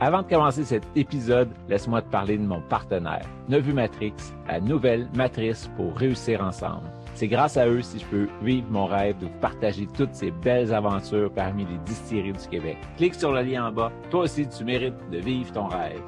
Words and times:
Avant 0.00 0.22
de 0.22 0.28
commencer 0.28 0.64
cet 0.64 0.84
épisode, 0.94 1.50
laisse-moi 1.68 2.02
te 2.02 2.08
parler 2.08 2.38
de 2.38 2.44
mon 2.44 2.60
partenaire, 2.60 3.28
Nevu 3.48 3.72
Matrix, 3.72 4.14
la 4.46 4.60
nouvelle 4.60 5.08
matrice 5.16 5.68
pour 5.76 5.92
réussir 5.96 6.40
ensemble. 6.40 6.88
C'est 7.16 7.26
grâce 7.26 7.56
à 7.56 7.66
eux 7.66 7.82
si 7.82 7.98
je 7.98 8.06
peux 8.06 8.28
vivre 8.40 8.70
mon 8.70 8.86
rêve 8.86 9.18
de 9.18 9.26
vous 9.26 9.40
partager 9.40 9.88
toutes 9.88 10.14
ces 10.14 10.30
belles 10.30 10.72
aventures 10.72 11.32
parmi 11.34 11.64
les 11.64 11.78
distilleries 11.78 12.32
du 12.32 12.48
Québec. 12.48 12.76
Clique 12.96 13.16
sur 13.16 13.32
le 13.32 13.42
lien 13.42 13.66
en 13.66 13.72
bas. 13.72 13.90
Toi 14.08 14.20
aussi, 14.20 14.48
tu 14.48 14.62
mérites 14.62 15.10
de 15.10 15.18
vivre 15.18 15.50
ton 15.50 15.66
rêve. 15.66 16.00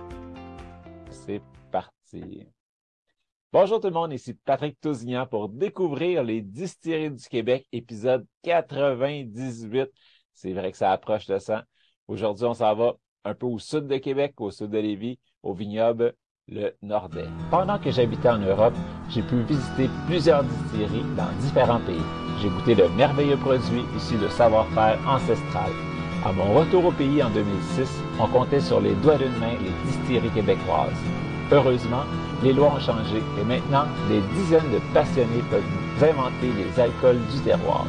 C'est 1.11 1.43
parti. 1.73 2.47
Bonjour 3.53 3.81
tout 3.81 3.89
le 3.89 3.95
monde, 3.95 4.13
ici 4.13 4.35
Patrick 4.35 4.81
Tousignan 4.81 5.27
pour 5.27 5.49
découvrir 5.49 6.23
les 6.23 6.43
distilleries 6.43 7.11
du 7.11 7.29
Québec, 7.29 7.67
épisode 7.73 8.25
98. 8.45 9.91
C'est 10.33 10.53
vrai 10.53 10.71
que 10.71 10.79
ça 10.79 10.93
approche 10.93 11.27
de 11.27 11.41
ça. 11.41 11.65
Aujourd'hui, 12.07 12.45
on 12.45 12.55
s'en 12.55 12.73
va 12.77 12.95
un 13.25 13.35
peu 13.35 13.47
au 13.47 13.59
sud 13.59 13.87
de 13.87 13.97
Québec, 13.97 14.35
au 14.39 14.51
sud 14.51 14.71
de 14.71 14.79
Lévis, 14.79 15.19
au 15.43 15.53
vignoble 15.53 16.15
le 16.49 16.75
Nordais. 16.83 17.29
Pendant 17.51 17.79
que 17.79 17.91
j'habitais 17.91 18.29
en 18.29 18.39
Europe, 18.39 18.75
j'ai 19.09 19.23
pu 19.23 19.43
visiter 19.43 19.89
plusieurs 20.07 20.43
distilleries 20.43 21.05
dans 21.17 21.31
différents 21.41 21.81
pays. 21.81 22.03
J'ai 22.41 22.49
goûté 22.49 22.75
de 22.75 22.89
merveilleux 22.97 23.37
produits 23.37 23.85
issus 23.97 24.17
de 24.17 24.29
savoir-faire 24.29 24.99
ancestral. 25.07 25.71
À 26.25 26.33
mon 26.33 26.53
retour 26.53 26.87
au 26.87 26.93
pays 26.93 27.23
en 27.23 27.31
2006, 27.31 27.89
on 28.19 28.27
comptait 28.27 28.61
sur 28.61 28.81
les 28.81 28.95
doigts 28.97 29.17
d'une 29.17 29.39
main 29.39 29.55
les 29.63 29.91
distilleries 29.91 30.31
québécoises. 30.31 30.91
Heureusement, 31.53 32.05
les 32.43 32.53
lois 32.53 32.75
ont 32.75 32.81
changé 32.81 33.19
et 33.41 33.45
maintenant, 33.45 33.85
des 34.09 34.21
dizaines 34.35 34.71
de 34.73 34.81
passionnés 34.93 35.43
peuvent 35.51 35.63
inventer 36.03 36.53
les 36.57 36.81
alcools 36.81 37.21
du 37.33 37.41
terroir. 37.41 37.87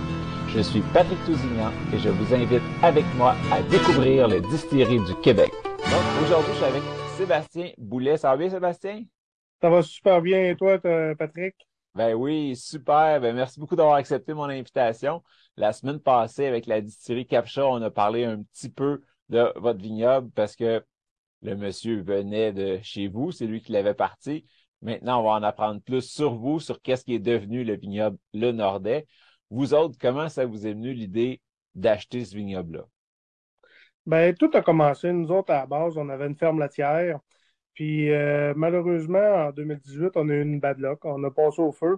Je 0.53 0.59
suis 0.59 0.81
Patrick 0.94 1.17
Tousignan 1.25 1.71
et 1.94 1.97
je 1.97 2.09
vous 2.09 2.33
invite 2.33 2.61
avec 2.83 3.05
moi 3.16 3.35
à 3.53 3.61
découvrir 3.61 4.27
les 4.27 4.41
distilleries 4.41 4.99
du 5.05 5.16
Québec. 5.21 5.49
Donc, 5.63 6.23
aujourd'hui, 6.25 6.52
je 6.52 6.58
suis 6.58 6.66
avec 6.66 6.83
Sébastien 7.16 7.69
Boulet. 7.77 8.17
Ça 8.17 8.31
va 8.31 8.38
bien, 8.38 8.49
Sébastien? 8.49 9.03
Ça 9.61 9.69
va 9.69 9.81
super 9.81 10.21
bien. 10.21 10.49
Et 10.49 10.58
toi, 10.58 10.77
Patrick? 11.17 11.55
Ben 11.95 12.16
oui, 12.16 12.58
super. 12.58 13.21
Ben 13.21 13.33
merci 13.33 13.61
beaucoup 13.61 13.77
d'avoir 13.77 13.95
accepté 13.95 14.33
mon 14.33 14.49
invitation. 14.49 15.23
La 15.55 15.71
semaine 15.71 16.02
passée, 16.02 16.47
avec 16.47 16.65
la 16.65 16.81
distillerie 16.81 17.25
Capcha, 17.25 17.65
on 17.65 17.81
a 17.81 17.89
parlé 17.89 18.25
un 18.25 18.43
petit 18.43 18.69
peu 18.69 19.02
de 19.30 19.53
votre 19.55 19.80
vignoble 19.80 20.31
parce 20.31 20.58
que 20.58 20.83
le 21.43 21.55
monsieur 21.55 22.02
venait 22.02 22.52
de 22.52 22.77
chez 22.83 23.08
vous, 23.08 23.31
c'est 23.31 23.45
lui 23.47 23.61
qui 23.61 23.71
l'avait 23.71 23.93
parti. 23.93 24.45
Maintenant, 24.81 25.21
on 25.21 25.23
va 25.23 25.30
en 25.30 25.43
apprendre 25.43 25.80
plus 25.80 26.02
sur 26.02 26.36
vous, 26.36 26.59
sur 26.59 26.81
qu'est-ce 26.81 27.05
qui 27.05 27.13
est 27.13 27.19
devenu 27.19 27.63
le 27.63 27.77
vignoble 27.77 28.17
Le 28.33 28.52
Nordais. 28.52 29.08
Vous 29.52 29.73
autres, 29.73 29.97
comment 29.99 30.30
ça 30.30 30.45
vous 30.45 30.66
est 30.66 30.73
venu 30.73 30.94
l'idée 30.94 31.41
d'acheter 31.75 32.23
ce 32.23 32.35
vignoble-là? 32.35 32.85
Ben, 34.05 34.33
tout 34.33 34.49
a 34.53 34.61
commencé. 34.61 35.11
Nous 35.11 35.30
autres, 35.31 35.52
à 35.52 35.58
la 35.58 35.66
base, 35.66 35.97
on 35.97 36.08
avait 36.09 36.27
une 36.27 36.38
ferme 36.38 36.59
laitière. 36.59 37.19
Puis, 37.73 38.11
euh, 38.11 38.53
malheureusement, 38.55 39.47
en 39.47 39.52
2018, 39.52 40.11
on 40.16 40.30
a 40.30 40.33
eu 40.33 40.41
une 40.41 40.59
bad 40.61 40.80
luck. 40.80 41.03
On 41.03 41.21
a 41.25 41.31
passé 41.31 41.61
au 41.61 41.73
feu. 41.73 41.97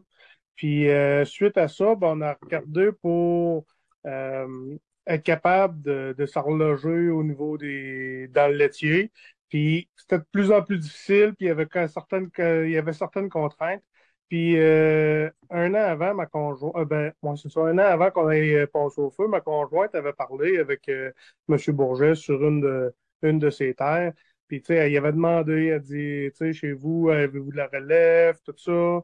Puis, 0.56 0.90
euh, 0.90 1.26
suite 1.26 1.58
à 1.58 1.68
ça, 1.68 1.96
ben, 1.96 2.18
on 2.18 2.22
a 2.22 2.38
regardé 2.42 2.92
pour 2.92 3.66
euh, 4.08 4.78
être 5.06 5.24
capable 5.24 5.82
de, 5.84 6.16
de 6.18 6.26
s'horloger 6.26 7.10
au 7.10 7.24
niveau 7.24 7.58
des 7.58 8.28
dans 8.30 8.48
le 8.52 8.58
laitier. 8.58 9.12
Puis 9.50 9.90
c'était 9.96 10.18
de 10.18 10.26
plus 10.32 10.52
en 10.52 10.64
plus 10.64 10.80
difficile, 10.80 11.36
puis 11.38 11.48
certaines, 11.88 12.30
il 12.40 12.72
y 12.72 12.78
avait 12.78 12.94
certaines 12.94 13.30
contraintes. 13.30 13.84
Puis 14.30 14.58
euh, 14.58 15.30
un 15.50 15.74
an 15.74 15.78
avant, 15.78 16.16
ma 16.16 16.26
conjointe, 16.26 16.76
euh, 16.76 16.86
ben, 16.86 17.14
moi 17.22 17.36
c'est 17.38 17.50
ça, 17.50 17.62
un 17.62 17.78
an 17.78 17.82
avant 17.84 18.10
qu'on 18.12 18.30
ait 18.32 18.66
passé 18.68 19.00
au 19.02 19.12
feu, 19.12 19.28
ma 19.28 19.42
conjointe 19.42 19.94
avait 19.96 20.14
parlé 20.14 20.58
avec 20.58 20.90
euh, 20.90 21.12
M. 21.50 21.58
Bourget 21.70 22.16
sur 22.16 22.44
une 22.48 22.62
de, 22.62 22.94
une 23.22 23.40
de 23.40 23.50
ses 23.50 23.74
terres. 23.76 24.14
Puis 24.48 24.62
tu 24.62 24.68
sais, 24.68 24.76
elle 24.76 24.98
avait 24.98 25.12
demandé, 25.12 25.68
elle 25.68 25.82
dit, 25.82 26.30
tu 26.32 26.34
sais, 26.36 26.54
chez 26.54 26.74
vous, 26.74 27.10
avez-vous 27.10 27.52
de 27.52 27.58
la 27.58 27.68
relève, 27.68 28.40
tout 28.44 28.54
ça? 28.58 29.02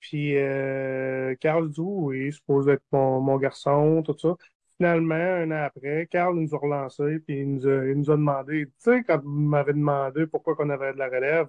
Puis 0.00 0.36
euh, 0.36 1.34
Carl 1.40 1.70
dit 1.70 1.80
oui, 1.80 2.32
suppose 2.32 2.68
être 2.68 2.82
mon, 2.92 3.20
mon 3.20 3.36
garçon, 3.38 4.02
tout 4.02 4.16
ça 4.18 4.36
finalement, 4.78 5.14
un 5.14 5.50
an 5.52 5.64
après, 5.64 6.08
Carl 6.10 6.34
nous 6.36 6.54
a 6.54 6.58
relancé, 6.58 7.20
puis 7.20 7.40
il 7.40 7.54
nous 7.54 7.66
a, 7.68 7.86
il 7.86 7.94
nous 7.98 8.10
a 8.10 8.16
demandé, 8.16 8.66
tu 8.66 8.72
sais, 8.78 9.04
quand 9.04 9.20
vous 9.22 9.30
m'avez 9.30 9.72
demandé 9.74 10.26
pourquoi 10.26 10.56
qu'on 10.56 10.70
avait 10.70 10.92
de 10.92 10.98
la 10.98 11.06
relève, 11.08 11.48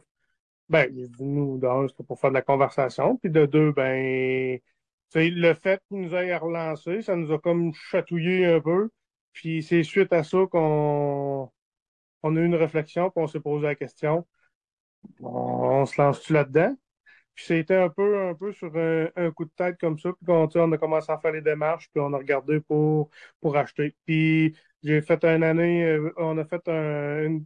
ben, 0.69 0.91
nous, 1.19 1.57
d'un, 1.57 1.87
c'était 1.87 2.03
pour 2.03 2.19
faire 2.19 2.31
de 2.31 2.35
la 2.35 2.41
conversation, 2.41 3.17
puis 3.17 3.29
de 3.29 3.45
deux, 3.45 3.71
ben, 3.71 4.59
le 5.15 5.53
fait 5.53 5.81
qu'il 5.87 6.01
nous 6.01 6.15
ait 6.15 6.35
relancé, 6.37 7.01
ça 7.01 7.15
nous 7.15 7.31
a 7.31 7.39
comme 7.39 7.73
chatouillé 7.73 8.45
un 8.45 8.59
peu, 8.61 8.89
puis 9.33 9.63
c'est 9.63 9.83
suite 9.83 10.13
à 10.13 10.23
ça 10.23 10.39
qu'on 10.51 11.51
on 12.23 12.35
a 12.37 12.39
eu 12.39 12.45
une 12.45 12.55
réflexion, 12.55 13.09
puis 13.11 13.23
on 13.23 13.27
s'est 13.27 13.39
posé 13.39 13.65
la 13.65 13.75
question, 13.75 14.25
on 15.21 15.85
se 15.85 16.01
lance-tu 16.01 16.33
là-dedans? 16.33 16.75
Puis 17.35 17.45
c'était 17.45 17.75
un 17.75 17.89
peu, 17.89 18.27
un 18.29 18.35
peu 18.35 18.53
sur 18.53 18.71
un, 18.75 19.31
coup 19.31 19.45
de 19.45 19.51
tête 19.55 19.77
comme 19.79 19.97
ça. 19.99 20.11
Puis 20.13 20.25
quand 20.25 20.55
on 20.55 20.71
a 20.71 20.77
commencé 20.77 21.11
à 21.11 21.17
faire 21.17 21.31
les 21.31 21.41
démarches, 21.41 21.89
puis 21.91 22.01
on 22.01 22.13
a 22.13 22.17
regardé 22.17 22.59
pour, 22.61 23.09
pour 23.41 23.57
acheter. 23.57 23.95
Puis 24.05 24.55
j'ai 24.83 25.01
fait 25.01 25.23
une 25.25 25.43
année, 25.43 25.83
euh, 25.83 26.13
on 26.17 26.37
a 26.37 26.45
fait 26.45 26.67
un, 26.67 27.23
une, 27.23 27.45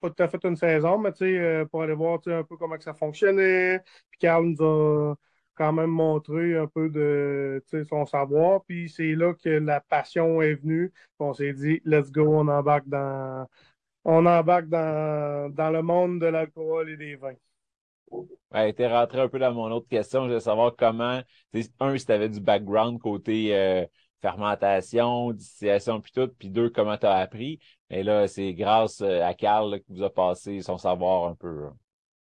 pas 0.00 0.10
tout 0.10 0.22
à 0.22 0.28
fait 0.28 0.44
une 0.44 0.56
saison, 0.56 0.98
mais 0.98 1.10
euh, 1.22 1.64
pour 1.66 1.82
aller 1.82 1.94
voir 1.94 2.20
un 2.26 2.42
peu 2.44 2.56
comment 2.56 2.76
que 2.76 2.84
ça 2.84 2.94
fonctionnait. 2.94 3.80
Puis 4.10 4.18
Carl 4.20 4.44
nous 4.46 4.62
a 4.64 5.14
quand 5.54 5.72
même 5.72 5.90
montré 5.90 6.56
un 6.56 6.66
peu 6.66 6.88
de 6.88 7.62
son 7.88 8.06
savoir. 8.06 8.64
Puis 8.64 8.88
c'est 8.88 9.14
là 9.14 9.34
que 9.34 9.48
la 9.48 9.80
passion 9.80 10.40
est 10.42 10.54
venue. 10.54 10.92
on 11.18 11.34
s'est 11.34 11.52
dit, 11.52 11.80
let's 11.84 12.10
go, 12.10 12.26
on 12.26 12.48
embarque 12.48 12.88
dans 12.88 13.46
on 14.04 14.24
embarque 14.26 14.68
dans, 14.68 15.52
dans 15.52 15.70
le 15.70 15.82
monde 15.82 16.20
de 16.20 16.26
l'alcool 16.26 16.90
et 16.90 16.96
des 16.96 17.16
vins. 17.16 17.34
Ouais, 18.52 18.72
t'es 18.72 18.86
rentré 18.88 19.20
un 19.20 19.28
peu 19.28 19.38
dans 19.38 19.52
mon 19.52 19.70
autre 19.70 19.88
question. 19.88 20.22
Je 20.22 20.28
voulais 20.28 20.40
savoir 20.40 20.74
comment, 20.76 21.20
un, 21.80 21.98
si 21.98 22.06
tu 22.06 22.12
avais 22.12 22.30
du 22.30 22.40
background 22.40 22.98
côté 23.00 23.54
euh, 23.54 23.84
fermentation, 24.20 25.32
distillation, 25.32 26.00
puis 26.00 26.12
tout, 26.12 26.28
puis 26.38 26.50
deux, 26.50 26.70
comment 26.70 26.96
tu 26.96 27.06
as 27.06 27.16
appris. 27.16 27.60
Et 27.90 28.02
là, 28.02 28.26
c'est 28.28 28.54
grâce 28.54 29.00
euh, 29.00 29.22
à 29.22 29.34
Carl 29.34 29.80
qui 29.80 29.92
vous 29.92 30.02
a 30.02 30.10
passé 30.12 30.60
son 30.60 30.78
savoir 30.78 31.28
un 31.28 31.34
peu. 31.34 31.68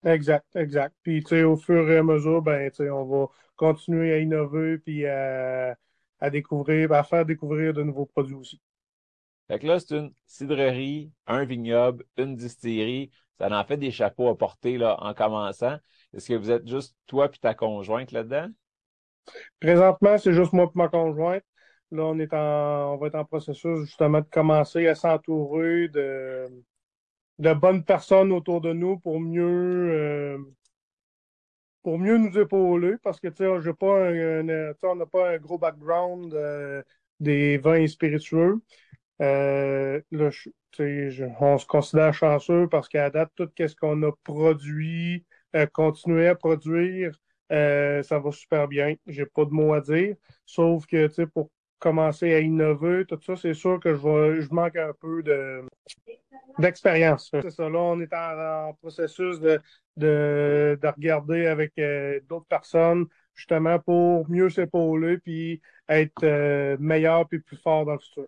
Exact, 0.05 0.45
exact. 0.55 0.95
Puis, 1.03 1.23
tu 1.23 1.31
sais, 1.31 1.43
au 1.45 1.57
fur 1.57 1.91
et 1.91 1.99
à 1.99 2.03
mesure, 2.03 2.43
ben, 2.43 2.71
tu 2.71 2.77
sais, 2.77 2.91
on 2.91 3.07
va 3.07 3.27
continuer 3.57 4.13
à 4.13 4.19
innover, 4.19 4.79
puis 4.79 5.07
à, 5.07 5.77
à 6.21 6.31
découvrir, 6.31 6.93
à 6.93 7.03
faire 7.05 7.25
découvrir 7.25 7.73
de 7.73 7.83
nouveaux 7.83 8.07
produits 8.07 8.35
aussi. 8.35 8.61
Fait 9.49 9.59
que 9.59 9.67
là, 9.67 9.79
c'est 9.79 9.97
une 9.97 10.13
cidrerie, 10.27 11.13
un 11.27 11.45
vignoble, 11.45 12.05
une 12.17 12.37
distillerie. 12.37 13.11
Ça 13.39 13.49
en 13.51 13.65
fait 13.65 13.77
des 13.77 13.91
chapeaux 13.91 14.29
à 14.29 14.39
porter 14.39 14.79
là, 14.79 14.97
en 15.01 15.13
commençant. 15.13 15.77
Est-ce 16.15 16.29
que 16.29 16.35
vous 16.35 16.51
êtes 16.51 16.69
juste 16.69 16.97
toi 17.07 17.29
et 17.33 17.39
ta 17.39 17.53
conjointe 17.53 18.13
là-dedans? 18.13 18.49
Présentement, 19.61 20.19
c'est 20.19 20.33
juste 20.33 20.53
moi 20.53 20.65
et 20.67 20.79
ma 20.79 20.89
conjointe. 20.89 21.43
Là, 21.95 22.05
on 22.07 22.19
est 22.19 22.33
en, 22.35 22.95
on 22.95 22.97
va 22.97 23.07
être 23.07 23.15
en 23.15 23.25
processus 23.25 23.81
justement 23.85 24.21
de 24.21 24.27
commencer 24.29 24.89
à 24.89 24.97
s'entourer 24.97 25.89
de, 25.89 26.49
de 27.39 27.55
bonnes 27.55 27.85
personnes 27.85 28.33
autour 28.33 28.61
de 28.61 28.73
nous 28.73 28.99
pour 28.99 29.21
mieux, 29.21 29.45
euh, 29.45 30.39
pour 31.85 31.99
mieux 32.01 32.19
nous 32.19 32.37
épauler 32.37 32.95
parce 33.03 33.21
que, 33.21 33.29
tu 33.29 33.45
sais, 33.45 33.73
pas 33.75 34.09
un, 34.09 34.75
on 34.83 34.97
n'a 34.97 35.07
pas 35.07 35.31
un 35.35 35.39
gros 35.39 35.59
background 35.59 36.35
euh, 36.35 36.83
des 37.21 37.59
vins 37.59 37.87
spiritueux. 37.87 38.61
Euh, 39.23 40.01
là, 40.11 40.31
on 41.41 41.59
se 41.59 41.67
considère 41.67 42.13
chanceux 42.13 42.69
parce 42.69 42.89
qu'à 42.89 43.11
date, 43.11 43.31
tout 43.37 43.49
ce 43.57 43.77
qu'on 43.77 44.03
a 44.03 44.11
produit, 44.25 45.25
euh, 45.55 45.67
continué 45.73 46.27
à 46.27 46.35
produire, 46.35 47.13
ça 47.51 48.19
va 48.19 48.33
super 48.33 48.67
bien. 48.67 48.97
J'ai 49.07 49.27
pas 49.27 49.45
de 49.45 49.51
mots 49.51 49.75
à 49.75 49.81
dire. 49.81 50.17
Sauf 50.45 50.87
que, 50.87 51.07
tu 51.07 51.15
sais, 51.15 51.27
pour 51.29 51.51
commencer 51.79 52.33
à 52.35 52.41
innover, 52.41 53.05
tout 53.07 53.19
ça, 53.21 53.37
c'est 53.37 53.55
sûr 53.55 53.79
que 53.81 53.95
je, 53.95 54.41
je 54.41 54.55
manque 54.55 54.77
un 54.77 54.93
peu 55.01 55.23
de 55.23 55.63
d'expérience. 56.59 57.31
C'est 57.33 57.51
ça. 57.51 57.69
Là, 57.69 57.79
on 57.79 58.01
est 58.01 58.13
en, 58.13 58.75
processus 58.75 59.41
de, 59.41 59.61
de, 59.97 60.79
de, 60.81 60.89
regarder 60.89 61.47
avec 61.47 61.73
euh, 61.79 62.21
d'autres 62.29 62.47
personnes, 62.47 63.07
justement, 63.35 63.79
pour 63.81 64.29
mieux 64.31 64.51
s'épauler 64.51 65.19
puis 65.19 65.61
être 65.89 66.77
meilleur 66.79 67.29
puis 67.29 67.41
plus 67.41 67.57
fort 67.57 67.85
dans 67.85 67.95
le 67.95 67.99
futur. 67.99 68.27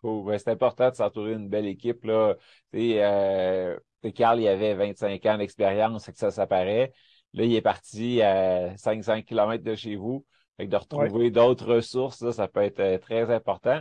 Cool. 0.00 0.26
Ben, 0.26 0.38
c'est 0.38 0.50
important 0.50 0.90
de 0.90 0.94
s'entourer 0.94 1.34
d'une 1.34 1.48
belle 1.48 1.66
équipe. 1.66 2.04
Là. 2.04 2.36
Euh, 2.74 3.78
Carl, 4.14 4.40
il 4.40 4.48
avait 4.48 4.74
25 4.74 5.26
ans 5.26 5.38
d'expérience, 5.38 6.04
c'est 6.04 6.12
que 6.12 6.18
ça 6.18 6.30
s'apparaît. 6.30 6.92
Là, 7.34 7.44
il 7.44 7.54
est 7.54 7.62
parti 7.62 8.22
à 8.22 8.76
500 8.76 9.22
km 9.22 9.62
de 9.64 9.74
chez 9.74 9.96
vous. 9.96 10.24
Fait 10.58 10.66
que 10.66 10.70
de 10.70 10.76
retrouver 10.76 11.30
d'autres 11.30 11.74
ressources, 11.76 12.20
là, 12.20 12.32
ça 12.32 12.48
peut 12.48 12.62
être 12.62 12.80
euh, 12.80 12.98
très 12.98 13.30
important. 13.32 13.80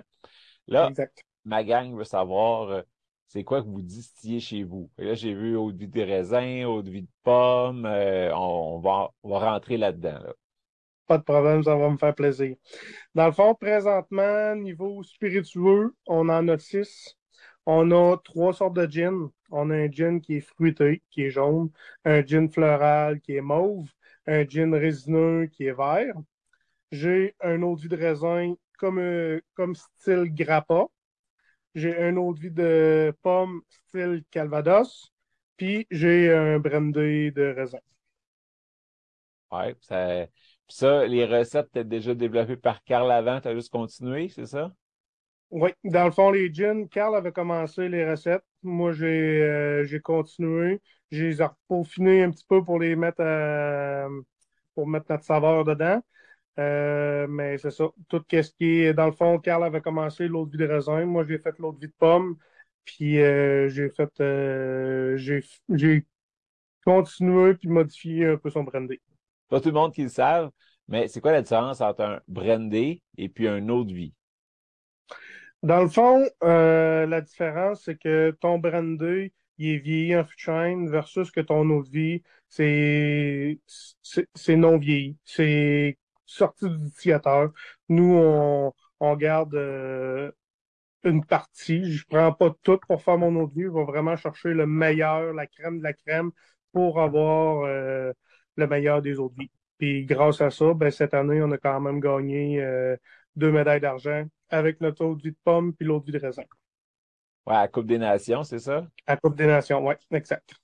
Là, 0.68 0.88
Exact. 0.90 1.26
ma 1.44 1.64
gang 1.64 1.94
veut 1.96 2.04
savoir 2.06 2.70
euh, 2.70 2.82
c'est 3.28 3.44
quoi 3.44 3.62
que 3.62 3.68
vous 3.68 3.82
distillez 3.82 4.40
chez 4.40 4.64
vous? 4.64 4.90
Et 4.98 5.06
là, 5.06 5.14
j'ai 5.16 5.34
vu 5.34 5.56
eau 5.58 5.72
de 5.72 5.78
vie 5.80 5.88
de 5.88 6.02
raisin, 6.02 6.66
eau 6.66 6.82
de 6.82 6.90
vie 6.92 7.02
de 7.02 7.10
pomme. 7.24 7.86
euh, 7.86 8.32
on, 8.36 8.80
va, 8.80 9.10
on 9.24 9.30
va 9.30 9.52
rentrer 9.52 9.78
là-dedans. 9.78 10.20
Là. 10.24 10.34
Pas 11.08 11.18
de 11.18 11.24
problème, 11.24 11.64
ça 11.64 11.76
va 11.76 11.90
me 11.90 11.98
faire 11.98 12.14
plaisir. 12.14 12.56
Dans 13.16 13.26
le 13.26 13.32
fond, 13.32 13.56
présentement, 13.56 14.56
niveau 14.56 15.02
spiritueux, 15.04 15.96
on 16.06 16.30
en 16.30 16.48
a 16.48 16.58
six. 16.60 17.16
On 17.66 17.92
a 17.92 18.18
trois 18.18 18.54
sortes 18.54 18.76
de 18.76 18.86
gin. 18.90 19.30
On 19.52 19.70
a 19.72 19.76
un 19.76 19.92
gin 19.92 20.22
qui 20.22 20.36
est 20.38 20.42
fruité, 20.42 21.02
qui 21.10 21.24
est 21.24 21.32
jaune, 21.32 21.70
un 22.06 22.26
gin 22.26 22.50
floral 22.50 23.20
qui 23.22 23.36
est 23.36 23.42
mauve, 23.42 23.90
un 24.26 24.46
gin 24.48 24.74
résineux 24.76 25.48
qui 25.48 25.66
est 25.66 25.74
vert. 25.74 26.14
J'ai 26.92 27.36
un 27.42 27.62
eau 27.64 27.76
de 27.76 27.82
vie 27.82 27.88
de 27.90 27.98
raisin 27.98 28.56
comme, 28.80 29.00
euh, 29.00 29.42
comme 29.56 29.76
style 29.76 30.34
grappa. 30.34 30.86
J'ai 31.76 31.98
un 32.02 32.18
eau 32.18 32.34
de 32.34 32.40
vie 32.42 32.52
de 32.52 33.14
pomme 33.24 33.62
style 33.70 34.24
calvados. 34.32 35.12
Puis 35.58 35.88
j'ai 35.92 36.34
un 36.34 36.60
brandy 36.60 37.32
de 37.32 37.54
raisin. 37.56 37.80
Ouais, 39.52 39.76
ça, 39.82 40.28
puis 40.68 40.76
ça, 40.76 41.06
les 41.08 41.26
recettes 41.26 41.68
étaient 41.70 41.84
déjà 41.86 42.14
développées 42.14 42.58
par 42.58 42.84
Carl 42.84 43.10
avant, 43.12 43.40
tu 43.40 43.48
as 43.48 43.56
juste 43.56 43.72
continué, 43.72 44.28
c'est 44.30 44.46
ça? 44.46 44.74
Oui, 45.50 45.72
dans 45.86 46.06
le 46.06 46.12
fond, 46.12 46.32
les 46.32 46.54
gins, 46.54 46.88
Carl 46.88 47.16
avait 47.16 47.32
commencé 47.32 47.88
les 47.88 48.10
recettes. 48.10 48.44
Moi, 48.64 48.92
j'ai 48.92 49.42
euh, 49.42 50.00
continué. 50.04 50.82
J'ai 51.10 51.32
peaufinés 51.70 52.24
un 52.24 52.32
petit 52.32 52.44
peu 52.48 52.64
pour 52.64 52.80
les 52.80 52.96
mettre 52.98 53.22
à- 53.22 54.08
pour 54.76 54.88
mettre 54.88 55.08
notre 55.12 55.24
saveur 55.26 55.64
dedans. 55.66 56.02
Euh, 56.60 57.28
mais 57.28 57.58
c'est 57.58 57.72
ça. 57.72 57.86
Tout 58.10 58.24
ce 58.30 58.52
qui 58.58 58.82
est, 58.82 58.94
dans 58.94 59.06
le 59.06 59.12
fond, 59.12 59.38
Carl 59.40 59.64
avait 59.64 59.82
commencé 59.82 60.28
l'eau 60.28 60.46
de 60.46 60.52
vie 60.52 60.58
de 60.58 60.66
raisin. 60.66 61.06
Moi, 61.06 61.26
j'ai 61.28 61.38
fait 61.38 61.58
l'eau 61.60 61.72
de 61.72 61.80
vie 61.80 61.88
de 61.88 61.94
pomme. 61.98 62.38
Puis 62.84 63.20
euh, 63.20 63.68
j'ai 63.68 63.90
fait 63.90 64.10
euh, 64.22 65.18
j'ai 65.18 66.06
continué 66.86 67.54
puis 67.56 67.68
modifié 67.68 68.28
un 68.28 68.38
peu 68.38 68.50
son 68.50 68.64
brandy. 68.64 69.00
Pas 69.50 69.60
tout 69.60 69.68
le 69.68 69.74
monde 69.74 69.94
qui 69.94 70.04
le 70.04 70.10
savent, 70.10 70.52
mais 70.88 71.10
c'est 71.10 71.20
quoi 71.20 71.34
la 71.34 71.42
différence 71.42 71.82
entre 71.82 72.02
un 72.02 72.22
brandy 72.30 73.04
et 73.18 73.28
puis 73.28 73.48
un 73.48 73.68
eau 73.68 73.84
de 73.84 73.94
vie? 73.94 74.14
Dans 75.64 75.82
le 75.82 75.90
fond, 75.90 76.24
la 76.42 77.22
différence, 77.22 77.84
c'est 77.84 78.00
que 78.00 78.32
ton 78.40 78.58
brandy, 78.58 79.34
il 79.58 79.70
est 79.70 79.78
vieilli 79.80 80.16
en 80.16 80.24
fût 80.24 80.38
de 80.38 80.90
versus 80.90 81.30
que 81.30 81.42
ton 81.42 81.70
eau 81.70 81.84
de 81.84 81.90
vie, 81.90 82.24
c'est 82.48 83.60
c'est 84.02 84.28
c'est 84.34 84.56
non 84.56 84.78
vieilli. 84.78 85.18
C'est 85.26 85.98
sorti 86.28 86.70
du 86.70 86.78
distillateur. 86.78 87.52
Nous, 87.90 88.16
on, 88.16 88.74
on 89.00 89.16
garde 89.16 89.56
euh, 89.56 90.32
une 91.04 91.26
partie. 91.26 91.92
Je 91.92 92.06
prends 92.08 92.32
pas 92.34 92.54
tout 92.62 92.80
pour 92.88 93.02
faire 93.02 93.18
mon 93.18 93.36
eau 93.38 93.48
de 93.48 93.54
vie. 93.54 93.64
Je 93.64 93.70
vais 93.70 93.86
vraiment 93.86 94.16
chercher 94.16 94.54
le 94.54 94.68
meilleur, 94.68 95.34
la 95.34 95.48
crème 95.48 95.80
de 95.80 95.84
la 95.84 95.94
crème 95.94 96.32
pour 96.72 97.02
avoir 97.02 97.64
euh, 97.64 98.14
le 98.56 98.68
meilleur 98.68 99.02
des 99.02 99.18
eaux 99.20 99.30
de 99.30 99.42
vie. 99.42 99.52
Puis 99.78 100.06
grâce 100.06 100.42
à 100.42 100.50
ça, 100.52 100.74
ben, 100.74 100.92
cette 100.92 101.14
année, 101.14 101.42
on 101.42 101.52
a 101.52 101.58
quand 101.58 101.80
même 101.80 102.00
gagné 102.00 102.62
euh, 102.62 102.96
deux 103.36 103.52
médailles 103.52 103.82
d'argent 103.82 104.26
avec 104.50 104.82
notre 104.82 105.06
eau 105.06 105.16
de 105.16 105.22
vie 105.22 105.32
de 105.32 105.38
pomme 105.44 105.74
puis 105.74 105.86
l'eau 105.86 106.00
de 106.00 106.06
vie 106.06 106.12
de 106.12 106.20
raisin. 106.20 106.44
Ouais, 107.46 107.56
à 107.56 107.62
la 107.62 107.68
Coupe 107.68 107.86
des 107.86 107.98
Nations, 107.98 108.44
c'est 108.44 108.60
ça? 108.60 108.88
À 109.06 109.14
la 109.14 109.18
Coupe 109.18 109.36
des 109.36 109.48
Nations, 109.48 109.86
oui, 109.86 109.96
exact. 110.12 110.56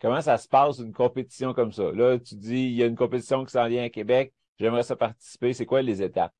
Comment 0.00 0.20
ça 0.20 0.36
se 0.36 0.48
passe 0.48 0.78
une 0.78 0.92
compétition 0.92 1.54
comme 1.54 1.72
ça? 1.72 1.90
Là, 1.92 2.18
tu 2.18 2.34
dis, 2.34 2.66
il 2.66 2.72
y 2.72 2.82
a 2.82 2.86
une 2.86 2.96
compétition 2.96 3.44
qui 3.44 3.52
s'en 3.52 3.68
vient 3.68 3.84
à 3.84 3.88
Québec, 3.88 4.34
j'aimerais 4.58 4.82
ça 4.82 4.96
participer. 4.96 5.52
C'est 5.52 5.66
quoi 5.66 5.82
les 5.82 6.02
étapes? 6.02 6.34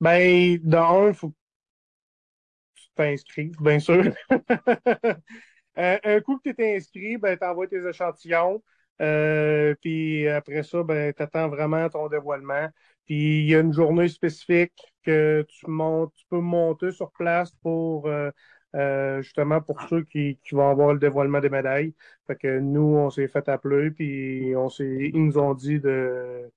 Ben, 0.00 0.58
dans 0.62 1.04
un, 1.04 1.08
il 1.08 1.14
faut 1.14 1.34
que 2.96 3.16
tu 3.24 3.52
bien 3.60 3.78
sûr. 3.78 4.04
Euh, 5.76 5.98
un 6.04 6.20
coup 6.20 6.38
que 6.38 6.50
tu 6.50 6.62
es 6.62 6.76
inscrit, 6.76 7.16
ben, 7.16 7.36
tu 7.36 7.44
envoies 7.44 7.66
tes 7.66 7.84
échantillons. 7.84 8.62
Euh, 9.00 9.74
puis 9.80 10.28
après 10.28 10.62
ça, 10.62 10.84
ben, 10.84 11.12
tu 11.12 11.20
attends 11.22 11.48
vraiment 11.48 11.88
ton 11.88 12.08
dévoilement. 12.08 12.68
Puis 13.06 13.40
il 13.40 13.46
y 13.50 13.54
a 13.56 13.60
une 13.60 13.72
journée 13.72 14.08
spécifique 14.08 14.72
que 15.02 15.44
tu 15.48 15.68
montes, 15.68 16.12
tu 16.14 16.26
peux 16.30 16.38
monter 16.40 16.92
sur 16.92 17.10
place 17.12 17.50
pour 17.62 18.06
euh, 18.06 18.30
euh, 18.76 19.20
justement 19.22 19.60
pour 19.60 19.82
ceux 19.82 20.04
qui, 20.04 20.38
qui 20.44 20.54
vont 20.54 20.70
avoir 20.70 20.92
le 20.92 20.98
dévoilement 21.00 21.40
des 21.40 21.50
médailles. 21.50 21.94
Fait 22.26 22.36
que 22.36 22.58
nous, 22.60 22.96
on 22.96 23.10
s'est 23.10 23.28
fait 23.28 23.48
appeler, 23.48 23.90
puis 23.90 24.54
on 24.56 24.68
s'est, 24.68 25.10
ils 25.12 25.24
nous 25.24 25.38
ont 25.38 25.54
dit 25.54 25.80
de 25.80 26.50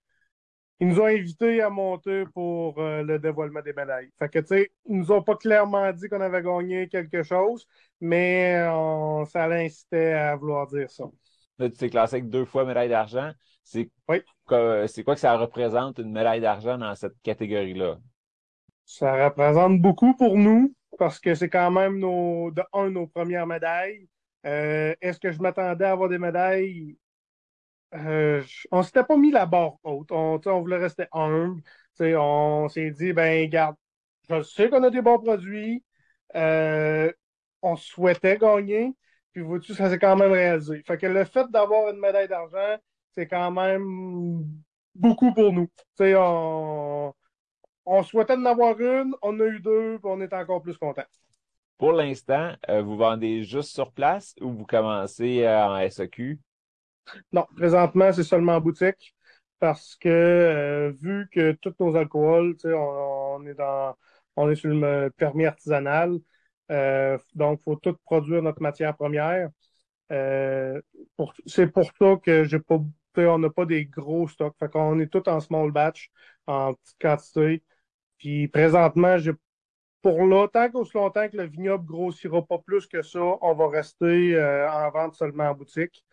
ils 0.79 0.87
nous 0.89 0.99
ont 0.99 1.05
invités 1.05 1.61
à 1.61 1.69
monter 1.69 2.25
pour 2.33 2.79
euh, 2.79 3.03
le 3.03 3.19
dévoilement 3.19 3.61
des 3.61 3.73
médailles. 3.73 4.11
Fait 4.19 4.29
que, 4.29 4.39
tu 4.39 4.47
sais, 4.47 4.71
ils 4.85 4.97
nous 4.97 5.11
ont 5.11 5.23
pas 5.23 5.35
clairement 5.35 5.91
dit 5.93 6.07
qu'on 6.09 6.21
avait 6.21 6.41
gagné 6.43 6.87
quelque 6.87 7.23
chose, 7.23 7.67
mais 7.99 8.65
on, 8.69 9.25
ça 9.25 9.47
l'incitait 9.47 10.13
à 10.13 10.35
vouloir 10.35 10.67
dire 10.67 10.89
ça. 10.91 11.05
Là, 11.59 11.69
tu 11.69 11.77
t'es 11.77 11.89
classé 11.89 12.17
avec 12.17 12.29
deux 12.29 12.45
fois 12.45 12.65
médaille 12.65 12.89
d'argent. 12.89 13.31
C'est 13.63 13.89
Oui. 14.07 14.23
quoi, 14.45 14.87
c'est 14.87 15.03
quoi 15.03 15.15
que 15.15 15.21
ça 15.21 15.37
représente 15.37 15.99
une 15.99 16.11
médaille 16.11 16.41
d'argent 16.41 16.77
dans 16.77 16.95
cette 16.95 17.19
catégorie-là? 17.23 17.97
Ça 18.85 19.25
représente 19.25 19.81
beaucoup 19.81 20.15
pour 20.15 20.37
nous 20.37 20.73
parce 20.97 21.19
que 21.19 21.35
c'est 21.35 21.49
quand 21.49 21.71
même 21.71 21.99
nos, 21.99 22.51
de 22.51 22.63
un, 22.73 22.89
nos 22.89 23.07
premières 23.07 23.45
médailles. 23.47 24.07
Euh, 24.45 24.95
est-ce 25.01 25.19
que 25.19 25.31
je 25.31 25.39
m'attendais 25.41 25.85
à 25.85 25.91
avoir 25.91 26.09
des 26.09 26.17
médailles? 26.17 26.97
Euh, 27.93 28.43
on 28.71 28.83
s'était 28.83 29.03
pas 29.03 29.17
mis 29.17 29.31
la 29.31 29.45
barre 29.45 29.77
haute. 29.83 30.11
On, 30.11 30.39
on 30.45 30.61
voulait 30.61 30.77
rester 30.77 31.05
humble. 31.11 31.61
On 31.99 32.67
s'est 32.69 32.91
dit, 32.91 33.13
ben, 33.13 33.49
garde, 33.49 33.75
je 34.29 34.41
sais 34.43 34.69
qu'on 34.69 34.83
a 34.83 34.89
des 34.89 35.01
bons 35.01 35.19
produits. 35.19 35.83
Euh, 36.35 37.11
on 37.61 37.75
souhaitait 37.75 38.37
gagner. 38.37 38.93
Puis, 39.31 39.41
vois-tu, 39.41 39.73
ça 39.73 39.89
s'est 39.89 39.99
quand 39.99 40.15
même 40.15 40.31
réalisé. 40.31 40.83
Fait 40.85 40.97
que 40.97 41.07
le 41.07 41.23
fait 41.25 41.49
d'avoir 41.49 41.89
une 41.89 41.99
médaille 41.99 42.27
d'argent, 42.27 42.77
c'est 43.11 43.27
quand 43.27 43.51
même 43.51 44.43
beaucoup 44.93 45.33
pour 45.33 45.53
nous. 45.53 45.69
On, 45.99 47.13
on 47.85 48.03
souhaitait 48.03 48.33
en 48.33 48.45
avoir 48.45 48.79
une, 48.79 49.13
on 49.21 49.39
a 49.39 49.45
eu 49.45 49.59
deux, 49.59 49.97
puis 49.99 50.11
on 50.11 50.21
est 50.21 50.33
encore 50.33 50.61
plus 50.61 50.77
contents. 50.77 51.05
Pour 51.77 51.91
l'instant, 51.91 52.53
euh, 52.69 52.81
vous 52.81 52.97
vendez 52.97 53.43
juste 53.43 53.73
sur 53.73 53.91
place 53.91 54.33
ou 54.41 54.51
vous 54.51 54.65
commencez 54.65 55.43
euh, 55.43 55.65
en 55.67 55.77
SAQ? 55.89 56.39
Non, 57.31 57.45
présentement, 57.55 58.11
c'est 58.13 58.23
seulement 58.23 58.55
en 58.55 58.61
boutique 58.61 59.15
parce 59.59 59.95
que 59.95 60.09
euh, 60.09 60.91
vu 61.01 61.27
que 61.31 61.53
tous 61.53 61.73
nos 61.79 61.95
alcools, 61.95 62.55
on, 62.65 62.69
on 63.39 63.45
est 63.47 63.53
dans 63.55 63.95
on 64.35 64.49
est 64.51 64.55
sur 64.55 64.69
le 64.73 65.09
permis 65.17 65.45
artisanal, 65.45 66.17
euh, 66.71 67.17
donc 67.33 67.59
il 67.61 67.63
faut 67.63 67.75
tout 67.77 67.95
produire 68.05 68.41
notre 68.43 68.61
matière 68.61 68.95
première. 68.95 69.49
Euh, 70.11 70.81
c'est 71.47 71.67
pour 71.67 71.85
ça 71.99 72.17
que 72.23 72.43
j'ai 72.45 72.59
pas, 72.59 72.79
on 73.17 73.39
n'a 73.39 73.49
pas 73.49 73.65
des 73.65 73.85
gros 73.85 74.27
stocks. 74.27 74.55
Fait 74.59 74.69
qu'on 74.69 74.99
est 74.99 75.07
tout 75.07 75.27
en 75.29 75.39
small 75.39 75.71
batch, 75.71 76.11
en 76.47 76.73
petite 76.75 76.97
quantité. 77.01 77.63
Puis 78.19 78.47
présentement, 78.49 79.17
j'ai 79.19 79.33
pour 80.01 80.23
longtemps 80.25 80.69
qu'aussi 80.69 80.93
longtemps 80.97 81.27
que 81.29 81.37
le 81.37 81.43
vignoble 81.47 81.85
grossira 81.85 82.45
pas 82.45 82.59
plus 82.59 82.87
que 82.87 83.01
ça, 83.01 83.19
on 83.41 83.53
va 83.55 83.67
rester 83.69 84.35
euh, 84.35 84.69
en 84.71 84.89
vente 84.91 85.15
seulement 85.15 85.45
en 85.49 85.53
boutique. 85.55 86.05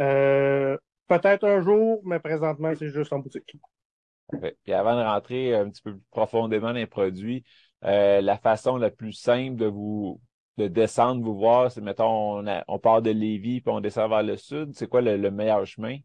Euh, 0.00 0.76
peut-être 1.08 1.44
un 1.46 1.60
jour, 1.62 2.02
mais 2.04 2.20
présentement, 2.20 2.74
c'est 2.76 2.90
juste 2.90 3.12
en 3.12 3.18
boutique. 3.20 3.56
Puis 4.64 4.72
avant 4.72 4.96
de 4.96 5.02
rentrer 5.02 5.54
un 5.54 5.68
petit 5.70 5.82
peu 5.82 5.92
plus 5.94 6.02
profondément 6.10 6.68
dans 6.68 6.72
les 6.74 6.86
produits, 6.86 7.44
euh, 7.84 8.20
la 8.20 8.38
façon 8.38 8.76
la 8.76 8.90
plus 8.90 9.12
simple 9.12 9.56
de 9.56 9.66
vous 9.66 10.20
de 10.58 10.68
descendre 10.68 11.24
vous 11.24 11.36
voir, 11.38 11.72
c'est 11.72 11.80
mettons 11.80 12.06
on, 12.40 12.46
a- 12.46 12.64
on 12.68 12.78
part 12.78 13.00
de 13.02 13.10
Lévis 13.10 13.60
puis 13.62 13.70
on 13.72 13.80
descend 13.80 14.10
vers 14.10 14.22
le 14.22 14.36
sud. 14.36 14.72
C'est 14.74 14.88
quoi 14.88 15.00
le, 15.00 15.16
le 15.16 15.30
meilleur 15.30 15.64
chemin? 15.66 15.96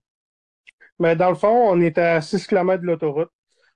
Mais 1.00 1.16
dans 1.16 1.30
le 1.30 1.36
fond, 1.36 1.50
on 1.50 1.80
est 1.82 1.98
à 1.98 2.22
6 2.22 2.48
km 2.48 2.82
de 2.82 2.88
l'autoroute. 2.88 3.30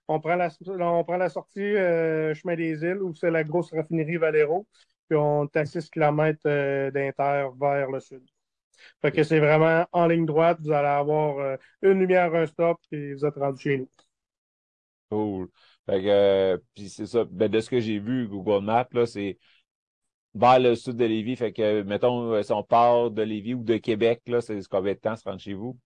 On 0.08 0.20
prend 0.20 0.36
la, 0.36 0.50
on 0.82 1.04
prend 1.04 1.18
la 1.18 1.30
sortie 1.30 1.62
euh, 1.62 2.34
chemin 2.34 2.56
des 2.56 2.84
îles 2.84 3.02
où 3.04 3.14
c'est 3.16 3.32
la 3.32 3.44
grosse 3.44 3.72
raffinerie 3.74 4.18
Valero. 4.18 4.68
Puis 5.10 5.18
on 5.18 5.46
est 5.46 5.58
à 5.58 5.66
6 5.66 5.90
km 5.90 6.42
euh, 6.48 6.92
d'Inter 6.92 7.48
vers 7.60 7.92
le 7.92 8.00
sud. 8.00 8.24
Fait 9.02 9.12
que 9.12 9.24
c'est 9.24 9.40
vraiment 9.40 9.86
en 9.92 10.08
ligne 10.08 10.26
droite. 10.26 10.60
Vous 10.62 10.72
allez 10.72 10.88
avoir 10.88 11.38
euh, 11.40 11.58
une 11.82 12.00
lumière, 12.00 12.34
un 12.36 12.46
stop, 12.46 12.80
et 12.92 13.14
vous 13.14 13.26
êtes 13.26 13.36
rendu 13.36 13.62
chez 13.62 13.78
nous. 13.80 13.90
Cool. 15.12 15.50
Fait 15.86 16.02
que, 16.04 16.08
euh, 16.08 16.58
puis 16.76 16.90
c'est 16.90 17.06
ça. 17.08 17.26
Ben, 17.26 17.50
de 17.50 17.60
ce 17.60 17.70
que 17.70 17.80
j'ai 17.80 18.00
vu, 18.00 18.28
Google 18.28 18.64
Maps, 18.64 18.88
là, 18.92 19.06
c'est 19.06 19.38
vers 20.34 20.60
le 20.60 20.76
sud 20.76 20.96
de 20.98 21.06
Lévis. 21.06 21.36
Fait 21.36 21.54
que, 21.54 21.84
mettons, 21.84 22.34
euh, 22.34 22.44
si 22.44 22.52
on 22.52 22.64
part 22.64 23.12
de 23.12 23.22
Lévis 23.24 23.54
ou 23.56 23.64
de 23.64 23.78
Québec, 23.78 24.22
là, 24.28 24.42
c'est 24.42 24.60
combien 24.70 24.94
de 24.94 25.00
temps 25.00 25.16
se 25.16 25.24
rendre 25.24 25.40
chez 25.42 25.54
vous? 25.54 25.78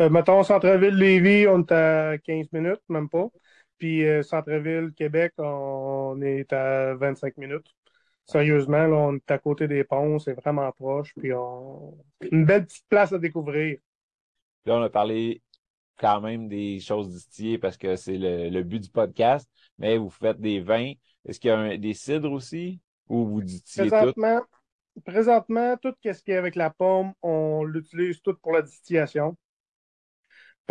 Euh, 0.00 0.08
mettons, 0.10 0.42
centre-ville 0.42 0.94
Lévis, 0.94 1.46
on 1.48 1.60
est 1.62 1.72
à 1.72 2.18
15 2.18 2.46
minutes, 2.52 2.80
même 2.88 3.08
pas. 3.08 3.28
puis 3.78 4.06
euh, 4.06 4.22
Centre-Ville, 4.22 4.92
Québec, 4.96 5.32
on 5.38 6.20
est 6.22 6.52
à 6.52 6.94
25 6.94 7.36
minutes. 7.36 7.66
Sérieusement, 8.26 8.86
là, 8.86 8.96
on 8.96 9.16
est 9.16 9.30
à 9.30 9.38
côté 9.38 9.68
des 9.68 9.84
ponts, 9.84 10.18
c'est 10.18 10.32
vraiment 10.34 10.70
proche, 10.72 11.12
puis 11.16 11.32
on... 11.32 11.98
une 12.30 12.44
belle 12.44 12.66
petite 12.66 12.86
place 12.88 13.12
à 13.12 13.18
découvrir. 13.18 13.78
Là, 14.64 14.76
on 14.76 14.82
a 14.82 14.90
parlé 14.90 15.42
quand 15.98 16.20
même 16.20 16.48
des 16.48 16.80
choses 16.80 17.10
distillées 17.10 17.58
parce 17.58 17.76
que 17.76 17.96
c'est 17.96 18.16
le, 18.16 18.48
le 18.48 18.62
but 18.62 18.80
du 18.80 18.90
podcast, 18.90 19.48
mais 19.78 19.98
vous 19.98 20.08
faites 20.10 20.40
des 20.40 20.60
vins. 20.60 20.92
Est-ce 21.26 21.38
qu'il 21.38 21.48
y 21.48 21.52
a 21.52 21.58
un- 21.58 21.78
des 21.78 21.94
cidres 21.94 22.32
aussi? 22.32 22.80
Ou 23.08 23.26
vous 23.26 23.42
distillez 23.42 23.86
tout? 23.86 23.90
Présentement, 23.90 24.40
présentement, 25.04 25.76
tout 25.76 25.94
ce 26.02 26.22
qui 26.22 26.30
est 26.30 26.36
avec 26.36 26.54
la 26.54 26.70
pomme, 26.70 27.12
on 27.22 27.64
l'utilise 27.64 28.22
tout 28.22 28.34
pour 28.40 28.52
la 28.52 28.62
distillation. 28.62 29.36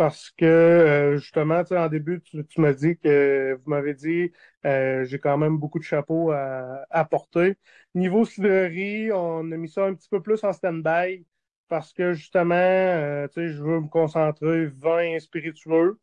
Parce 0.02 0.30
que, 0.32 0.44
euh, 0.44 1.16
justement, 1.18 1.62
en 1.70 1.88
début, 1.88 2.20
tu, 2.22 2.44
m'as 2.60 2.72
dit 2.72 2.98
que, 2.98 3.56
vous 3.62 3.70
m'avez 3.70 3.94
dit, 3.94 4.32
euh, 4.66 5.04
j'ai 5.04 5.20
quand 5.20 5.38
même 5.38 5.58
beaucoup 5.58 5.78
de 5.78 5.84
chapeaux 5.84 6.32
à, 6.32 7.04
porter. 7.08 7.56
Niveau 7.94 8.24
cidrerie, 8.24 9.12
on 9.12 9.52
a 9.52 9.56
mis 9.56 9.68
ça 9.68 9.86
un 9.86 9.94
petit 9.94 10.08
peu 10.08 10.20
plus 10.20 10.42
en 10.42 10.52
stand-by 10.52 11.24
parce 11.68 11.92
que, 11.92 12.14
justement, 12.14 12.54
euh, 12.56 13.28
je 13.36 13.62
veux 13.62 13.80
me 13.80 13.88
concentrer 13.88 14.66
vin 14.66 15.02
et 15.02 15.20
spiritueux. 15.20 16.00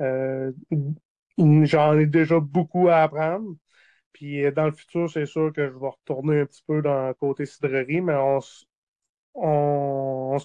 Euh, 0.00 0.52
j'en 1.38 1.98
ai 1.98 2.06
déjà 2.06 2.40
beaucoup 2.40 2.88
à 2.88 3.02
apprendre. 3.02 3.54
Puis 4.12 4.44
euh, 4.44 4.50
dans 4.52 4.66
le 4.66 4.72
futur, 4.72 5.10
c'est 5.10 5.26
sûr 5.26 5.52
que 5.52 5.68
je 5.68 5.72
vais 5.78 5.88
retourner 5.88 6.40
un 6.40 6.46
petit 6.46 6.62
peu 6.66 6.82
dans 6.82 7.08
le 7.08 7.14
côté 7.14 7.46
cidrerie, 7.46 8.00
mais 8.00 8.14
on, 8.16 8.40
se 8.40 8.64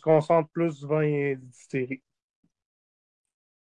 concentre 0.01 0.49
plus 0.51 0.83
vin 0.85 1.01
et. 1.01 1.39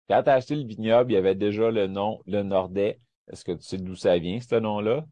Quand 0.09 0.23
tu 0.23 0.31
as 0.31 0.35
acheté 0.35 0.57
le 0.57 0.67
vignoble, 0.67 1.13
il 1.13 1.15
y 1.15 1.19
avait 1.19 1.35
déjà 1.35 1.71
le 1.71 1.87
nom 1.87 2.21
Le 2.27 2.43
Nordais. 2.43 2.99
Est-ce 3.31 3.45
que 3.45 3.53
tu 3.53 3.63
sais 3.63 3.77
d'où 3.77 3.95
ça 3.95 4.19
vient, 4.19 4.41
ce 4.41 4.55
nom-là? 4.55 5.05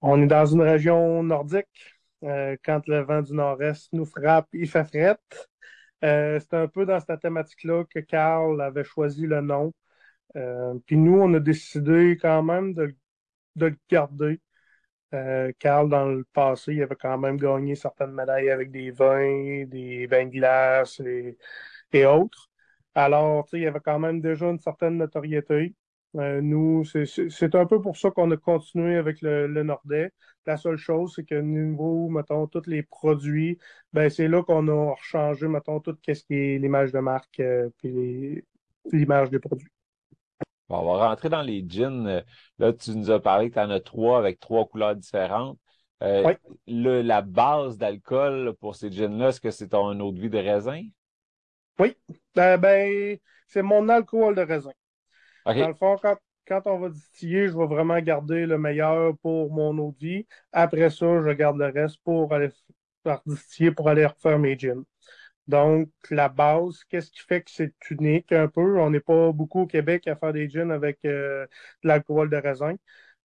On 0.00 0.20
est 0.22 0.26
dans 0.26 0.46
une 0.46 0.62
région 0.62 1.22
nordique. 1.22 1.66
Euh, 2.24 2.56
quand 2.64 2.86
le 2.88 3.00
vent 3.00 3.22
du 3.22 3.32
nord-est 3.34 3.92
nous 3.92 4.04
frappe, 4.06 4.48
il 4.52 4.68
fait 4.68 4.84
fret. 4.84 5.18
Euh, 6.04 6.40
c'est 6.40 6.54
un 6.54 6.68
peu 6.68 6.86
dans 6.86 7.00
cette 7.00 7.20
thématique-là 7.20 7.84
que 7.84 8.00
Carl 8.00 8.60
avait 8.60 8.84
choisi 8.84 9.26
le 9.26 9.40
nom. 9.40 9.72
Euh, 10.36 10.74
puis 10.86 10.96
nous, 10.96 11.20
on 11.20 11.34
a 11.34 11.40
décidé 11.40 12.18
quand 12.20 12.42
même 12.42 12.74
de, 12.74 12.94
le 13.56 13.76
garder. 13.88 14.40
Carl, 15.60 15.88
dans 15.88 16.06
le 16.06 16.24
passé, 16.32 16.74
il 16.74 16.82
avait 16.82 16.96
quand 16.96 17.16
même 17.18 17.36
gagné 17.36 17.76
certaines 17.76 18.12
médailles 18.12 18.50
avec 18.50 18.72
des 18.72 18.90
vins, 18.90 19.64
des 19.66 20.06
vins 20.08 20.26
de 20.26 20.30
glace 20.30 21.00
et 21.92 22.06
autres. 22.06 22.50
Alors, 22.94 23.44
tu 23.46 23.50
sais, 23.52 23.58
il 23.58 23.62
y 23.64 23.66
avait 23.66 23.80
quand 23.80 23.98
même 23.98 24.20
déjà 24.20 24.46
une 24.50 24.58
certaine 24.60 24.98
notoriété. 24.98 25.74
Euh, 26.16 26.40
nous, 26.40 26.84
c'est 26.84 27.54
un 27.56 27.66
peu 27.66 27.80
pour 27.80 27.96
ça 27.96 28.10
qu'on 28.12 28.30
a 28.30 28.36
continué 28.36 28.96
avec 28.96 29.20
le, 29.20 29.48
le 29.48 29.62
Nordais. 29.64 30.12
La 30.46 30.56
seule 30.56 30.76
chose, 30.76 31.12
c'est 31.16 31.24
que 31.24 31.34
niveau, 31.34 32.08
mettons, 32.08 32.46
tous 32.46 32.66
les 32.66 32.82
produits, 32.84 33.58
ben 33.92 34.08
c'est 34.10 34.28
là 34.28 34.42
qu'on 34.44 34.68
a 34.68 34.94
changé, 35.02 35.48
mettons, 35.48 35.80
tout 35.80 35.96
ce 36.06 36.12
qui 36.24 36.34
est 36.34 36.58
l'image 36.58 36.92
de 36.92 37.00
marque, 37.00 37.40
euh, 37.40 37.68
puis 37.78 38.44
l'image 38.92 39.30
des 39.30 39.40
produits. 39.40 39.68
Bon, 40.68 40.78
on 40.78 40.96
va 40.96 41.08
rentrer 41.08 41.28
dans 41.28 41.42
les. 41.42 41.64
Euh, 41.80 42.22
Là, 42.58 42.72
tu 42.72 42.90
nous 42.96 43.10
as 43.10 43.20
parlé 43.20 43.48
que 43.50 43.54
tu 43.54 43.60
en 43.60 43.70
as 43.70 43.80
trois 43.80 44.18
avec 44.18 44.40
trois 44.40 44.66
couleurs 44.66 44.96
différentes. 44.96 45.58
Euh, 46.02 46.22
Oui. 46.26 46.32
le- 46.66 47.02
la 47.02 47.22
base 47.22 47.76
d'alcool 47.78 48.54
pour 48.60 48.74
ces 48.76 48.90
gins-là, 48.90 49.28
est-ce 49.28 49.40
que 49.40 49.50
c'est 49.50 49.68
ton 49.68 49.98
eau 50.00 50.12
de 50.12 50.20
vie 50.20 50.30
de 50.30 50.38
raisin? 50.38 50.82
Oui, 51.78 51.96
ben, 52.34 52.56
ben, 52.58 53.18
c'est 53.48 53.62
mon 53.62 53.88
alcool 53.88 54.34
de 54.36 54.42
raisin. 54.42 54.72
Dans 55.56 55.68
le 55.68 55.74
fond, 55.74 55.98
quand, 56.02 56.16
quand 56.46 56.62
on 56.66 56.78
va 56.78 56.90
distiller, 56.90 57.48
je 57.48 57.58
vais 57.58 57.66
vraiment 57.66 58.00
garder 58.00 58.46
le 58.46 58.58
meilleur 58.58 59.16
pour 59.18 59.52
mon 59.52 59.76
eau 59.78 59.92
de 60.00 60.06
vie. 60.06 60.26
Après 60.52 60.90
ça, 60.90 61.06
je 61.22 61.30
garde 61.32 61.58
le 61.58 61.66
reste 61.68 61.98
pour 62.04 62.32
aller 62.34 62.50
faire 63.04 63.22
distiller, 63.26 63.72
pour 63.72 63.88
aller 63.88 64.06
refaire 64.06 64.38
mes 64.38 64.58
gins. 64.58 64.84
Donc, 65.48 65.90
la 66.10 66.28
base, 66.30 66.84
qu'est-ce 66.90 67.10
qui 67.12 67.20
fait 67.20 67.42
que 67.42 67.50
c'est 67.50 67.74
unique 67.90 68.32
un 68.32 68.48
peu? 68.48 68.80
On 68.80 68.90
n'est 68.90 69.00
pas 69.00 69.32
beaucoup 69.32 69.62
au 69.62 69.66
Québec 69.66 70.08
à 70.08 70.16
faire 70.16 70.32
des 70.32 70.48
gins 70.50 70.70
avec 70.70 71.00
euh, 71.06 71.46
de 71.84 71.88
l'alcool 71.88 72.30
de 72.30 72.36
raisin. 72.36 72.76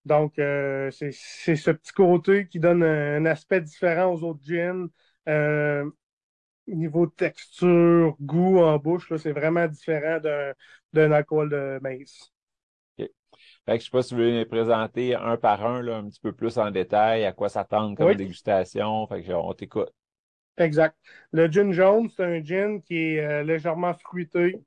Donc, 0.06 0.40
euh, 0.40 0.92
c'est 0.92 1.12
c'est 1.14 1.56
ce 1.56 1.72
petit 1.72 1.94
côté 1.94 2.48
qui 2.48 2.60
donne 2.60 2.84
un, 2.84 3.18
un 3.18 3.26
aspect 3.26 3.62
différent 3.62 4.14
aux 4.14 4.24
autres 4.24 4.44
gins. 4.44 4.88
Euh, 5.30 5.90
niveau 6.76 7.08
texture, 7.08 8.16
goût 8.22 8.60
en 8.60 8.78
bouche, 8.78 9.12
c'est 9.18 9.32
vraiment 9.32 9.68
différent 9.68 10.20
d'un 10.94 11.12
alcool 11.12 11.50
de 11.50 11.80
maïs. 11.82 12.32
Fait 13.66 13.78
que 13.78 13.80
je 13.80 13.86
sais 13.86 13.92
pas 13.92 14.04
si 14.04 14.10
tu 14.10 14.16
veux 14.16 14.32
les 14.32 14.46
présenter 14.46 15.16
un 15.16 15.38
par 15.38 15.66
un, 15.66 15.82
là, 15.82 15.98
un 15.98 16.10
petit 16.10 16.20
peu 16.20 16.34
plus 16.34 16.58
en 16.58 16.72
détail, 16.72 17.24
à 17.26 17.32
quoi 17.34 17.48
s'attendre 17.50 17.96
comme 17.96 18.16
Oui. 18.16 18.16
dégustation. 18.16 19.08
Fait 19.08 19.24
que 19.24 19.32
on 19.32 19.54
t'écoute. 19.54 19.90
Exact. 20.58 20.96
Le 21.32 21.48
gin 21.50 21.72
jaune, 21.72 22.10
c'est 22.10 22.24
un 22.26 22.44
gin 22.44 22.82
qui 22.82 22.96
est 23.16 23.20
euh, 23.26 23.44
légèrement 23.44 23.94
fruité. 23.94 24.60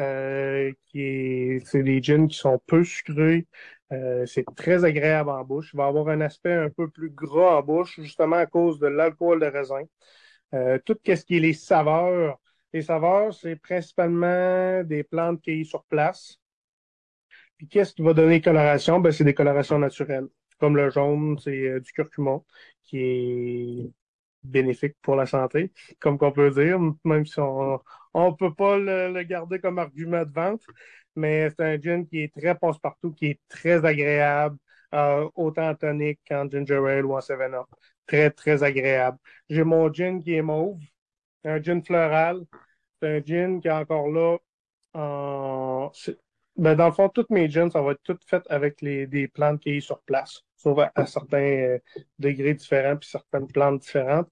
euh, 0.00 0.72
qui 0.86 1.00
est, 1.02 1.66
c'est 1.66 1.82
des 1.82 2.02
gins 2.02 2.28
qui 2.28 2.38
sont 2.38 2.60
peu 2.68 2.84
sucrés. 2.84 3.48
Euh, 3.92 4.26
c'est 4.28 4.46
très 4.56 4.84
agréable 4.86 5.30
en 5.32 5.44
bouche. 5.44 5.72
Il 5.74 5.78
va 5.78 5.88
avoir 5.88 6.08
un 6.10 6.22
aspect 6.22 6.54
un 6.54 6.70
peu 6.70 6.88
plus 6.90 7.10
gras 7.10 7.58
en 7.58 7.62
bouche, 7.64 8.00
justement 8.00 8.36
à 8.36 8.46
cause 8.46 8.78
de 8.80 8.86
l'alcool 8.88 9.40
de 9.40 9.46
raisin. 9.48 9.82
Euh, 10.54 10.78
tout 10.84 10.96
ce 11.04 11.24
qui 11.24 11.36
est 11.36 11.40
les 11.40 11.52
saveurs. 11.52 12.38
Les 12.72 12.82
saveurs, 12.82 13.34
c'est 13.34 13.56
principalement 13.56 14.82
des 14.84 15.02
plantes 15.04 15.42
cueillies 15.42 15.64
sur 15.64 15.84
place. 15.84 16.38
Puis 17.56 17.68
qu'est-ce 17.68 17.94
qui 17.94 18.02
va 18.02 18.12
donner 18.14 18.40
coloration? 18.40 19.00
Ben, 19.00 19.12
c'est 19.12 19.24
des 19.24 19.34
colorations 19.34 19.78
naturelles. 19.78 20.28
Comme 20.58 20.76
le 20.76 20.90
jaune, 20.90 21.38
c'est 21.38 21.68
euh, 21.68 21.80
du 21.80 21.92
curcuma, 21.92 22.38
qui 22.82 22.98
est 22.98 23.92
bénéfique 24.42 24.96
pour 25.02 25.16
la 25.16 25.26
santé, 25.26 25.72
comme 26.00 26.18
qu'on 26.18 26.32
peut 26.32 26.50
dire, 26.50 26.78
même 27.04 27.26
si 27.26 27.40
on 27.40 27.80
on 28.14 28.34
peut 28.34 28.54
pas 28.54 28.78
le, 28.78 29.22
garder 29.24 29.58
comme 29.60 29.78
argument 29.78 30.24
de 30.24 30.32
vente. 30.32 30.62
Mais 31.16 31.50
c'est 31.50 31.62
un 31.64 31.80
gin 31.80 32.06
qui 32.06 32.20
est 32.22 32.34
très 32.34 32.54
passe-partout, 32.54 33.12
qui 33.12 33.26
est 33.26 33.40
très 33.48 33.84
agréable, 33.84 34.56
euh, 34.94 35.28
autant 35.34 35.68
en 35.70 35.74
tonic 35.74 36.20
qu'en 36.28 36.48
ginger 36.48 36.76
ale 36.76 37.04
ou 37.06 37.14
en 37.16 37.20
7-up. 37.20 37.66
Très, 38.06 38.30
très 38.30 38.62
agréable. 38.62 39.18
J'ai 39.48 39.64
mon 39.64 39.92
gin 39.92 40.22
qui 40.22 40.34
est 40.34 40.42
mauve, 40.42 40.80
un 41.44 41.62
gin 41.62 41.82
floral. 41.84 42.44
C'est 43.02 43.18
un 43.18 43.22
gin 43.24 43.60
qui 43.60 43.68
est 43.68 43.72
encore 43.72 44.08
là 44.10 44.38
Ben, 46.56 46.74
dans 46.74 46.86
le 46.86 46.92
fond, 46.92 47.08
toutes 47.10 47.30
mes 47.30 47.48
gins, 47.50 47.70
ça 47.70 47.82
va 47.82 47.92
être 47.92 48.02
tout 48.02 48.18
fait 48.26 48.42
avec 48.48 48.80
les, 48.80 49.06
des 49.06 49.28
plantes 49.28 49.60
qui 49.60 49.80
sont 49.82 49.86
sur 49.96 50.02
place, 50.02 50.42
sauf 50.56 50.78
à, 50.78 50.90
à 50.94 51.04
certains 51.06 51.38
euh, 51.38 51.78
degrés 52.18 52.54
différents 52.54 52.96
puis 52.96 53.08
certaines 53.10 53.46
plantes 53.48 53.82
différentes. 53.82 54.30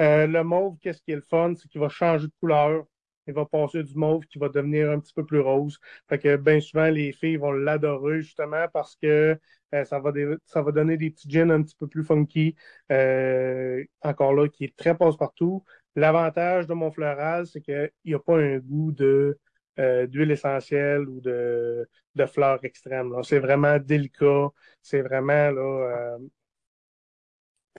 Euh, 0.00 0.26
le 0.26 0.44
mauve, 0.44 0.78
qu'est-ce 0.80 1.02
qui 1.02 1.12
est 1.12 1.16
le 1.16 1.22
fun, 1.22 1.54
c'est 1.56 1.68
qu'il 1.68 1.80
va 1.80 1.88
changer 1.88 2.26
de 2.28 2.32
couleur. 2.40 2.84
Il 3.26 3.34
va 3.34 3.46
passer 3.46 3.82
du 3.84 3.94
mauve 3.94 4.24
qui 4.26 4.38
va 4.38 4.48
devenir 4.48 4.90
un 4.90 4.98
petit 5.00 5.12
peu 5.14 5.24
plus 5.24 5.40
rose. 5.40 5.78
Fait 6.08 6.18
que 6.18 6.36
bien 6.36 6.60
souvent, 6.60 6.88
les 6.88 7.12
filles 7.12 7.36
vont 7.36 7.52
l'adorer 7.52 8.20
justement 8.22 8.66
parce 8.72 8.96
que 8.96 9.38
euh, 9.74 9.84
ça 9.84 10.00
va, 10.00 10.12
ça 10.44 10.62
va 10.62 10.72
donner 10.72 10.96
des 10.96 11.10
petits 11.10 11.30
gins 11.30 11.50
un 11.50 11.62
petit 11.62 11.76
peu 11.76 11.86
plus 11.86 12.04
funky. 12.04 12.56
Euh, 12.90 13.84
encore 14.02 14.34
là, 14.34 14.48
qui 14.48 14.64
est 14.64 14.76
très 14.76 14.96
passe-partout. 14.96 15.64
L'avantage 15.96 16.66
de 16.66 16.74
mon 16.74 16.90
floral, 16.90 17.46
c'est 17.46 17.60
qu'il 17.60 17.90
n'y 18.04 18.14
a 18.14 18.18
pas 18.18 18.38
un 18.38 18.58
goût 18.58 18.92
de 18.92 19.38
euh, 19.78 20.06
d'huile 20.06 20.30
essentielle 20.30 21.08
ou 21.08 21.20
de, 21.20 21.88
de 22.14 22.26
fleurs 22.26 22.64
extrêmes. 22.64 23.12
C'est 23.22 23.38
vraiment 23.38 23.78
délicat. 23.78 24.48
C'est 24.82 25.02
vraiment 25.02 25.50
là, 25.50 25.60
euh, 25.62 26.18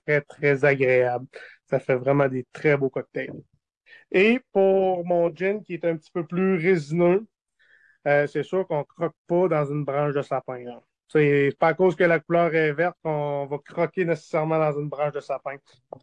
très, 0.06 0.22
très 0.22 0.66
agréable. 0.66 1.28
Ça 1.70 1.80
fait 1.80 1.96
vraiment 1.96 2.28
des 2.28 2.46
très 2.54 2.78
beaux 2.78 2.90
cocktails. 2.90 3.44
Et 4.14 4.40
pour 4.52 5.04
mon 5.06 5.34
gin 5.36 5.64
qui 5.64 5.74
est 5.74 5.86
un 5.86 5.98
petit 5.98 6.12
peu 6.12 6.24
plus 6.26 6.56
résineux, 6.56 7.26
euh, 8.08 8.28
c'est 8.28 8.44
sûr 8.44 8.68
qu'on 8.68 8.84
croque 8.84 9.16
pas 9.28 9.48
dans 9.48 9.66
une 9.66 9.84
branche 9.84 10.14
de 10.14 10.22
sapin. 10.22 10.60
là. 10.60 10.80
C'est 11.08 11.52
pas 11.60 11.70
à 11.70 11.74
cause 11.74 11.96
que 11.96 12.04
la 12.04 12.20
couleur 12.20 12.54
est 12.54 12.74
verte 12.74 12.96
qu'on 13.04 13.48
va 13.48 13.58
croquer 13.58 14.06
nécessairement 14.06 14.60
dans 14.60 14.80
une 14.80 14.88
branche 14.88 15.14
de 15.14 15.20
sapin. 15.20 15.56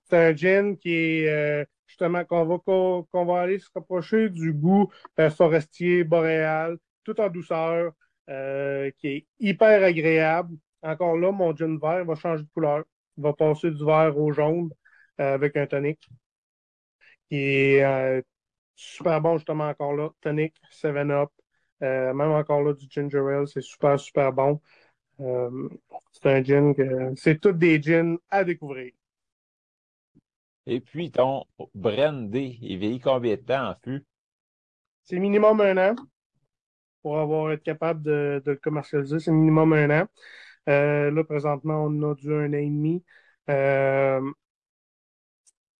C'est 0.08 0.16
un 0.16 0.34
gin 0.34 0.76
qui 0.76 0.92
est 0.92 1.28
euh, 1.28 1.64
justement 1.86 2.24
qu'on 2.24 3.24
va 3.24 3.40
aller 3.40 3.60
se 3.60 3.68
rapprocher 3.74 4.28
du 4.28 4.52
goût 4.52 4.90
euh, 5.20 5.30
forestier 5.30 6.02
boréal, 6.02 6.78
tout 7.04 7.20
en 7.20 7.28
douceur, 7.28 7.92
qui 8.26 9.08
est 9.08 9.26
hyper 9.38 9.84
agréable. 9.84 10.56
Encore 10.82 11.16
là, 11.16 11.30
mon 11.30 11.54
gin 11.54 11.78
vert 11.78 12.04
va 12.04 12.14
changer 12.16 12.42
de 12.42 12.48
couleur. 12.54 12.84
Il 13.16 13.22
va 13.22 13.32
passer 13.34 13.70
du 13.70 13.84
vert 13.84 14.16
au 14.18 14.32
jaune 14.32 14.70
avec 15.18 15.56
un 15.56 15.66
tonic 15.66 16.08
qui 17.30 17.36
est 17.38 17.84
euh, 17.84 18.22
super 18.76 19.22
bon 19.22 19.38
justement 19.38 19.68
encore 19.70 19.94
là. 19.94 20.10
Tonic, 20.22 20.54
7-Up, 20.70 21.30
euh, 21.84 22.14
même 22.14 22.32
encore 22.32 22.62
là 22.62 22.74
du 22.74 22.86
ginger 22.90 23.18
ale, 23.20 23.48
c'est 23.48 23.62
super, 23.62 24.00
super 24.00 24.32
bon. 24.32 24.60
Euh, 25.20 25.68
c'est 26.12 26.26
un 26.26 26.44
gin 26.44 26.74
que 26.74 27.14
c'est 27.16 27.40
tous 27.40 27.52
des 27.54 27.82
gins 27.82 28.16
à 28.30 28.44
découvrir. 28.44 28.92
Et 30.64 30.80
puis, 30.80 31.10
ton 31.10 31.44
Brandy, 31.74 32.58
il 32.62 32.78
vieillit 32.78 32.98
combien 33.00 33.36
de 33.36 33.42
temps 33.42 33.68
en 33.68 33.74
fût? 33.84 34.06
C'est 35.04 35.18
minimum 35.18 35.60
un 35.60 35.76
an. 35.90 35.94
pour 37.02 37.18
avoir 37.18 37.52
être 37.52 37.62
capable 37.62 38.02
de, 38.02 38.42
de 38.44 38.52
le 38.52 38.56
commercialiser. 38.58 39.18
C'est 39.20 39.32
minimum 39.32 39.72
un 39.72 40.02
an. 40.02 40.06
Euh, 40.68 41.10
là, 41.10 41.24
présentement, 41.24 41.84
on 41.86 42.12
a 42.12 42.14
du 42.14 42.32
un 42.34 42.50
an 42.50 42.54
et 42.54 42.66
demi. 42.66 43.04
Euh, 43.50 44.20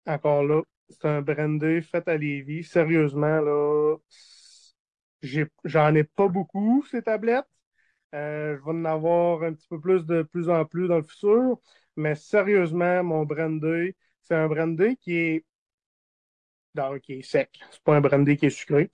encore 0.07 0.43
là, 0.45 0.63
c'est 0.91 1.07
un 1.07 1.23
brandy 1.23 1.83
fait 1.83 2.07
à 2.09 2.17
Lévis. 2.17 2.65
Sérieusement, 2.65 3.41
là, 3.41 3.97
j'en 5.65 5.95
ai 5.95 6.05
pas 6.05 6.29
beaucoup, 6.29 6.85
ces 6.91 7.03
tablettes. 7.03 7.47
Euh, 8.15 8.59
je 8.59 8.65
vais 8.65 8.71
en 8.71 8.85
avoir 8.85 9.43
un 9.45 9.55
petit 9.55 9.69
peu 9.69 9.81
plus 9.81 10.05
de 10.07 10.23
plus 10.23 10.49
en 10.51 10.65
plus 10.65 10.89
dans 10.89 10.97
le 10.99 11.03
futur. 11.03 11.61
Mais 11.97 12.15
sérieusement, 12.15 13.05
mon 13.05 13.25
brandy, 13.25 13.95
c'est 14.23 14.35
un 14.35 14.49
brandy 14.49 14.97
qui 14.97 15.15
est 15.17 15.45
non, 16.75 16.99
qui 17.01 17.15
est 17.15 17.23
sec. 17.23 17.59
C'est 17.71 17.83
pas 17.83 17.97
un 17.97 18.01
brandy 18.01 18.37
qui 18.37 18.47
est 18.47 18.51
sucré. 18.51 18.91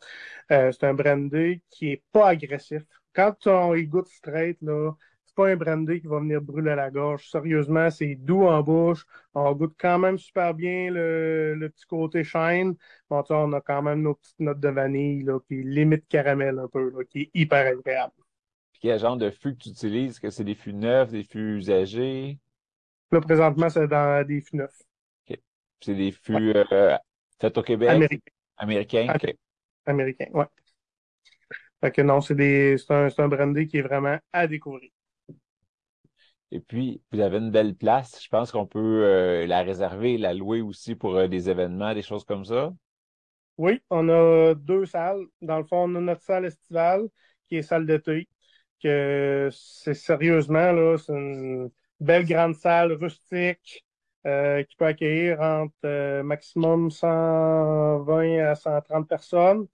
Euh, 0.52 0.72
c'est 0.72 0.86
un 0.86 0.94
brandy 0.94 1.62
qui 1.70 1.90
est 1.92 2.02
pas 2.12 2.28
agressif. 2.28 2.82
Quand 3.14 3.46
on 3.46 3.74
y 3.74 3.86
goûte 3.86 4.08
straight, 4.08 4.58
là, 4.62 4.92
pas 5.36 5.48
un 5.48 5.56
brandy 5.56 6.00
qui 6.00 6.08
va 6.08 6.18
venir 6.18 6.40
brûler 6.40 6.74
la 6.74 6.90
gorge. 6.90 7.28
Sérieusement, 7.30 7.90
c'est 7.90 8.16
doux 8.16 8.42
en 8.46 8.62
bouche. 8.62 9.06
On 9.34 9.52
goûte 9.52 9.76
quand 9.78 9.98
même 9.98 10.18
super 10.18 10.54
bien 10.54 10.90
le, 10.90 11.54
le 11.54 11.68
petit 11.70 11.86
côté 11.86 12.24
shine. 12.24 12.74
Bon, 13.08 13.22
on 13.30 13.52
a 13.52 13.60
quand 13.60 13.82
même 13.82 14.02
nos 14.02 14.14
petites 14.14 14.40
notes 14.40 14.60
de 14.60 14.68
vanille, 14.68 15.22
là, 15.22 15.38
qui 15.46 15.60
est 15.60 15.62
limite 15.62 16.08
caramel 16.08 16.58
un 16.58 16.68
peu, 16.68 16.90
là, 16.90 17.04
qui 17.04 17.20
est 17.22 17.30
hyper 17.34 17.66
agréable. 17.66 18.14
Puis 18.72 18.80
quel 18.82 18.98
genre 18.98 19.16
de 19.16 19.30
fût 19.30 19.54
que 19.54 19.62
tu 19.62 19.68
utilises? 19.68 20.12
Est-ce 20.12 20.20
que 20.20 20.30
c'est 20.30 20.44
des 20.44 20.54
fûts 20.54 20.74
neufs, 20.74 21.10
des 21.10 21.22
fûts 21.22 21.58
usagés? 21.58 22.38
Là, 23.12 23.20
présentement, 23.20 23.68
c'est 23.68 23.86
dans 23.86 24.26
des 24.26 24.40
fûts 24.40 24.56
neufs. 24.56 24.82
C'est 25.80 25.94
des 25.94 26.10
fûts 26.10 26.54
euh, 26.56 26.96
faits 27.38 27.58
au 27.58 27.62
Québec? 27.62 27.90
Américains. 27.90 28.32
Américains? 28.56 29.06
Ok. 29.14 29.24
OK. 29.24 29.36
Américains, 29.84 30.28
ouais. 30.32 30.46
Fait 31.80 31.90
que 31.92 32.02
non, 32.02 32.20
c'est 32.20 32.34
des, 32.34 32.78
c'est 32.78 32.92
un, 32.92 33.10
c'est 33.10 33.22
un 33.22 33.28
brandy 33.28 33.66
qui 33.66 33.76
est 33.76 33.82
vraiment 33.82 34.18
à 34.32 34.46
découvrir. 34.46 34.90
Et 36.52 36.60
puis, 36.60 37.02
vous 37.12 37.20
avez 37.20 37.38
une 37.38 37.50
belle 37.50 37.74
place. 37.74 38.22
Je 38.22 38.28
pense 38.28 38.52
qu'on 38.52 38.66
peut 38.66 39.04
euh, 39.04 39.46
la 39.46 39.62
réserver, 39.62 40.16
la 40.16 40.32
louer 40.32 40.60
aussi 40.60 40.94
pour 40.94 41.16
euh, 41.16 41.28
des 41.28 41.50
événements, 41.50 41.94
des 41.94 42.02
choses 42.02 42.24
comme 42.24 42.44
ça. 42.44 42.72
Oui, 43.58 43.80
on 43.90 44.08
a 44.08 44.54
deux 44.54 44.86
salles. 44.86 45.24
Dans 45.40 45.58
le 45.58 45.64
fond, 45.64 45.90
on 45.90 45.94
a 45.96 46.00
notre 46.00 46.22
salle 46.22 46.44
estivale, 46.44 47.08
qui 47.48 47.56
est 47.56 47.62
salle 47.62 47.86
d'été, 47.86 48.28
que 48.82 49.48
c'est 49.52 49.94
sérieusement, 49.94 50.72
là, 50.72 50.96
c'est 50.98 51.12
une 51.14 51.70
belle 51.98 52.26
grande 52.26 52.54
salle 52.54 52.92
rustique, 52.92 53.84
euh, 54.26 54.62
qui 54.62 54.76
peut 54.76 54.86
accueillir 54.86 55.40
entre 55.40 56.22
maximum 56.22 56.90
120 56.90 58.38
à 58.40 58.54
130 58.54 59.08
personnes. 59.08 59.66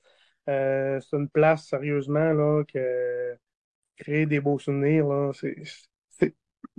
C'est 0.46 1.12
une 1.12 1.28
place, 1.28 1.66
sérieusement, 1.66 2.32
là, 2.32 2.62
que 2.64 3.36
créer 3.96 4.26
des 4.26 4.40
beaux 4.40 4.58
souvenirs, 4.58 5.06
c'est 5.34 5.56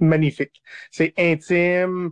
magnifique. 0.03 0.62
C'est 0.91 1.13
intime, 1.17 2.12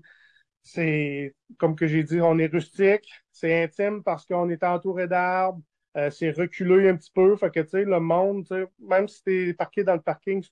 c'est, 0.63 1.35
comme 1.57 1.75
que 1.75 1.87
j'ai 1.87 2.03
dit, 2.03 2.21
on 2.21 2.37
est 2.39 2.47
rustique. 2.47 3.09
C'est 3.31 3.63
intime 3.63 4.03
parce 4.03 4.25
qu'on 4.25 4.49
est 4.49 4.63
entouré 4.63 5.07
d'arbres. 5.07 5.61
Euh, 5.97 6.09
c'est 6.11 6.31
reculé 6.31 6.89
un 6.89 6.95
petit 6.95 7.11
peu. 7.13 7.35
Fait 7.35 7.51
que, 7.51 7.59
tu 7.61 7.69
sais, 7.69 7.85
le 7.85 7.99
monde, 7.99 8.47
même 8.79 9.07
si 9.07 9.23
t'es 9.23 9.53
parqué 9.53 9.83
dans 9.83 9.95
le 9.95 10.01
parking, 10.01 10.43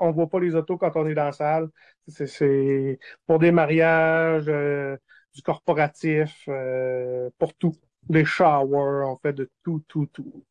on 0.00 0.10
voit 0.10 0.28
pas 0.28 0.40
les 0.40 0.54
autos 0.54 0.76
quand 0.78 0.92
on 0.96 1.06
est 1.06 1.14
dans 1.14 1.24
la 1.26 1.32
salle. 1.32 1.68
C'est, 2.08 2.26
c'est 2.26 2.98
pour 3.26 3.38
des 3.38 3.52
mariages, 3.52 4.48
euh, 4.48 4.96
du 5.34 5.42
corporatif, 5.42 6.44
euh, 6.48 7.30
pour 7.38 7.54
tout. 7.54 7.74
Des 8.08 8.24
showers, 8.24 9.04
on 9.06 9.18
fait 9.18 9.32
de 9.32 9.50
tout, 9.62 9.84
tout, 9.88 10.06
tout. 10.06 10.44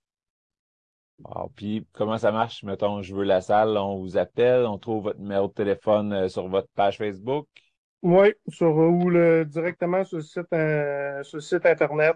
Wow. 1.20 1.52
Puis, 1.56 1.88
comment 1.94 2.18
ça 2.18 2.32
marche? 2.32 2.64
Mettons, 2.64 3.02
je 3.02 3.16
veux 3.16 3.24
la 3.24 3.42
salle, 3.42 3.76
on 3.78 3.98
vous 4.00 4.18
appelle, 4.18 4.66
on 4.66 4.78
trouve 4.78 5.06
votre 5.06 5.20
numéro 5.20 5.48
de 5.48 5.54
téléphone 5.54 6.14
euh, 6.14 6.30
sur 6.30 6.48
votre 6.48 6.70
page 6.76 6.98
Facebook? 6.98 7.48
Oui, 8.04 8.34
sur 8.48 8.76
ou 8.78 9.10
le, 9.10 9.44
directement 9.44 10.04
sur 10.04 10.18
le 10.18 10.24
site, 10.24 10.54
euh, 10.54 11.24
Internet, 11.66 12.16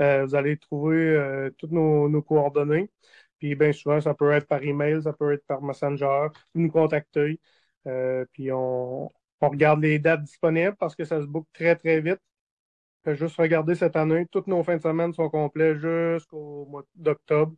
euh, 0.00 0.24
vous 0.26 0.34
allez 0.34 0.58
trouver 0.58 0.96
euh, 0.96 1.50
toutes 1.58 1.72
nos, 1.72 2.22
coordonnées. 2.22 2.90
Puis 3.38 3.54
bien 3.54 3.72
souvent, 3.72 4.00
ça 4.00 4.14
peut 4.14 4.32
être 4.32 4.46
par 4.46 4.62
email, 4.62 5.02
ça 5.02 5.12
peut 5.12 5.32
être 5.32 5.44
par 5.46 5.62
Messenger, 5.62 6.28
vous 6.54 6.60
nous 6.62 6.70
contacter. 6.70 7.40
Euh, 7.86 8.24
puis 8.32 8.52
on, 8.52 9.10
regarde 9.40 9.80
les 9.82 9.98
dates 9.98 10.22
disponibles 10.22 10.76
parce 10.76 10.94
que 10.94 11.04
ça 11.04 11.20
se 11.20 11.26
book 11.26 11.46
très, 11.52 11.76
très 11.76 12.00
vite. 12.00 12.20
Juste 13.06 13.36
regarder 13.36 13.74
cette 13.74 13.96
année, 13.96 14.26
toutes 14.30 14.46
nos 14.46 14.62
fins 14.62 14.76
de 14.76 14.82
semaine 14.82 15.12
sont 15.12 15.28
complètes 15.28 15.78
jusqu'au 15.78 16.66
mois 16.66 16.84
d'octobre. 16.94 17.54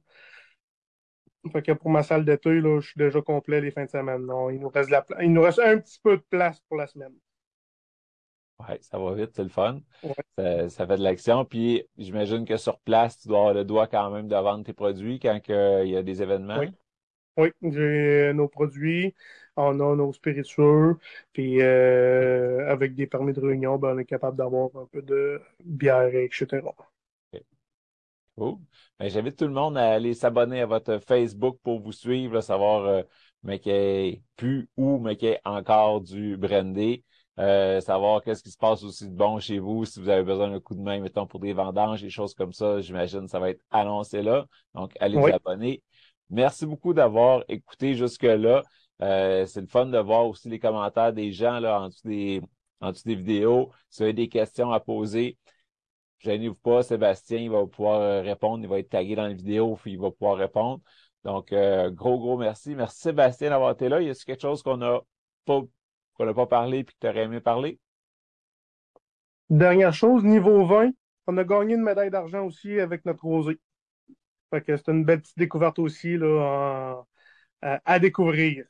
Fait 1.53 1.63
que 1.63 1.73
pour 1.73 1.91
ma 1.91 2.03
salle 2.03 2.25
d'été, 2.25 2.61
là, 2.61 2.81
je 2.81 2.89
suis 2.89 2.99
déjà 2.99 3.23
complet 3.23 3.61
les 3.61 3.71
fins 3.71 3.85
de 3.85 3.91
semaine. 3.91 4.27
Non, 4.27 4.51
il 4.51 4.59
nous 4.61 4.69
reste 4.69 4.89
de 4.89 4.93
la 4.93 5.03
pla- 5.03 5.23
il 5.23 5.33
nous 5.33 5.43
reste 5.43 5.59
un 5.61 5.79
petit 5.79 5.99
peu 6.03 6.17
de 6.17 6.23
place 6.29 6.61
pour 6.69 6.77
la 6.77 6.87
semaine. 6.87 7.15
Ouais, 8.61 8.79
ça 8.83 8.99
va 8.99 9.15
vite, 9.15 9.31
c'est 9.35 9.43
le 9.43 9.49
fun. 9.49 9.81
Ouais. 10.03 10.15
Ça, 10.39 10.69
ça 10.69 10.87
fait 10.87 10.97
de 10.97 11.03
l'action. 11.03 11.45
Puis, 11.45 11.85
j'imagine 11.99 12.45
que 12.45 12.57
sur 12.57 12.79
place, 12.81 13.19
tu 13.19 13.29
dois 13.29 13.39
avoir 13.41 13.55
le 13.55 13.65
doigt 13.65 13.87
quand 13.89 14.11
même 14.11 14.29
de 14.29 14.37
vendre 14.37 14.65
tes 14.65 14.73
produits 14.73 15.19
quand 15.21 15.39
il 15.49 15.89
y 15.91 15.97
a 15.97 16.03
des 16.03 16.23
événements. 16.23 16.61
Oui. 16.61 16.69
Oui, 17.39 17.51
j'ai 17.63 18.33
nos 18.35 18.49
produits, 18.49 19.15
on 19.57 19.81
a 19.81 19.97
nos 19.97 20.13
spiritueux, 20.13 20.99
puis 21.33 21.63
euh, 21.63 22.69
avec 22.71 22.95
des 22.95 23.07
permis 23.09 23.33
de 23.33 23.41
réunion, 23.41 23.79
ben, 23.79 23.95
on 23.95 23.99
est 23.99 24.05
capable 24.07 24.37
d'avoir 24.39 24.71
un 24.77 24.87
peu 24.87 25.03
de 25.03 25.41
bière, 25.65 26.15
etc. 26.15 26.75
Cool. 28.37 28.57
Ben, 28.99 29.09
j'invite 29.09 29.37
tout 29.37 29.47
le 29.47 29.53
monde 29.53 29.79
à 29.79 29.93
aller 29.93 30.13
s'abonner 30.15 30.61
à 30.61 30.67
votre 30.67 30.99
Facebook 30.99 31.59
pour 31.63 31.81
vous 31.81 31.93
suivre, 31.93 32.35
là, 32.35 32.41
savoir 32.43 32.85
euh, 32.85 33.03
mais 33.45 33.61
qu'il 33.61 33.73
ait 33.73 34.23
plus 34.37 34.69
ou 34.77 34.99
mais 34.99 35.17
qu'il 35.17 35.29
ait 35.29 35.41
encore 35.45 36.01
du 36.01 36.37
brandy. 36.37 37.05
Euh, 37.39 37.81
savoir 37.81 38.23
qu'est-ce 38.23 38.43
qui 38.45 38.51
se 38.51 38.57
passe 38.59 38.83
aussi 38.85 39.09
de 39.09 39.15
bon 39.15 39.41
chez 39.41 39.59
vous, 39.59 39.85
si 39.85 40.01
vous 40.01 40.09
avez 40.09 40.23
besoin 40.23 40.51
d'un 40.51 40.61
coup 40.61 40.75
de 40.75 40.81
main, 40.81 41.01
mettons, 41.01 41.27
pour 41.27 41.41
des 41.41 41.53
vendanges, 41.53 42.01
des 42.01 42.11
choses 42.11 42.33
comme 42.35 42.53
ça, 42.53 42.81
j'imagine 42.81 43.27
ça 43.27 43.41
va 43.41 43.51
être 43.51 43.63
annoncé 43.71 44.23
là. 44.23 44.47
Donc, 44.75 44.93
allez 45.01 45.17
Oui. 45.17 45.31
vous 45.31 45.37
abonner. 45.37 45.83
Merci 46.31 46.65
beaucoup 46.67 46.95
d'avoir 46.95 47.45
écouté 47.49 47.95
jusque-là. 47.95 48.63
Euh, 49.03 49.47
c'est 49.47 49.61
le 49.61 49.67
fun 49.67 49.87
de 49.87 49.99
voir 49.99 50.27
aussi 50.27 50.49
les 50.49 50.59
commentaires 50.61 51.13
des 51.13 51.33
gens 51.33 51.59
là, 51.61 51.81
en 51.83 51.89
dessous 51.89 52.07
des, 52.07 52.41
en 52.81 52.93
dessous 52.93 53.03
des 53.07 53.17
vidéos. 53.17 53.71
Si 53.91 53.99
vous 53.99 54.05
avez 54.05 54.13
des 54.13 54.29
questions 54.29 54.71
à 54.73 54.79
poser, 54.81 55.37
gênez-vous 56.25 56.55
pas, 56.57 56.83
Sébastien, 56.83 57.39
il 57.39 57.51
va 57.51 57.67
pouvoir 57.67 58.01
euh, 58.01 58.23
répondre, 58.23 58.65
il 58.65 58.69
va 58.69 58.79
être 58.79 58.89
tagué 58.89 59.15
dans 59.15 59.25
la 59.27 59.35
vidéo, 59.35 59.77
puis 59.77 59.93
il 59.93 60.01
va 60.01 60.11
pouvoir 60.11 60.37
répondre. 60.37 60.81
Donc, 61.23 61.53
euh, 61.53 61.91
gros, 61.91 62.19
gros 62.19 62.37
merci. 62.37 62.75
Merci 62.75 63.01
Sébastien 63.01 63.51
d'avoir 63.51 63.73
été 63.73 63.89
là. 63.89 64.01
Y 64.01 64.11
a-t-il 64.11 64.25
quelque 64.25 64.43
chose 64.43 64.63
qu'on 64.63 64.81
a 64.83 65.01
pas, 65.45 65.63
n'a 66.21 66.35
pas 66.35 66.47
parlé 66.47 66.85
puis 66.85 66.95
que 66.95 67.01
tu 67.01 67.09
aurais 67.09 67.25
aimé 67.25 67.41
parler? 67.41 67.79
Dernière 69.51 69.93
chose, 69.93 70.25
niveau 70.25 70.65
vin, 70.65 70.91
on 71.27 71.37
a 71.37 71.45
gagné 71.45 71.75
une 71.75 71.83
médaille 71.83 72.11
d'argent 72.11 72.45
aussi 72.45 72.81
avec 72.81 73.05
notre 73.05 73.25
rosé. 73.25 73.61
Fait 74.51 74.65
c'est 74.67 74.89
une 74.89 75.05
belle 75.05 75.21
petite 75.21 75.39
découverte 75.39 75.79
aussi 75.79 76.17
là, 76.17 77.05
à 77.61 77.99
découvrir. 77.99 78.65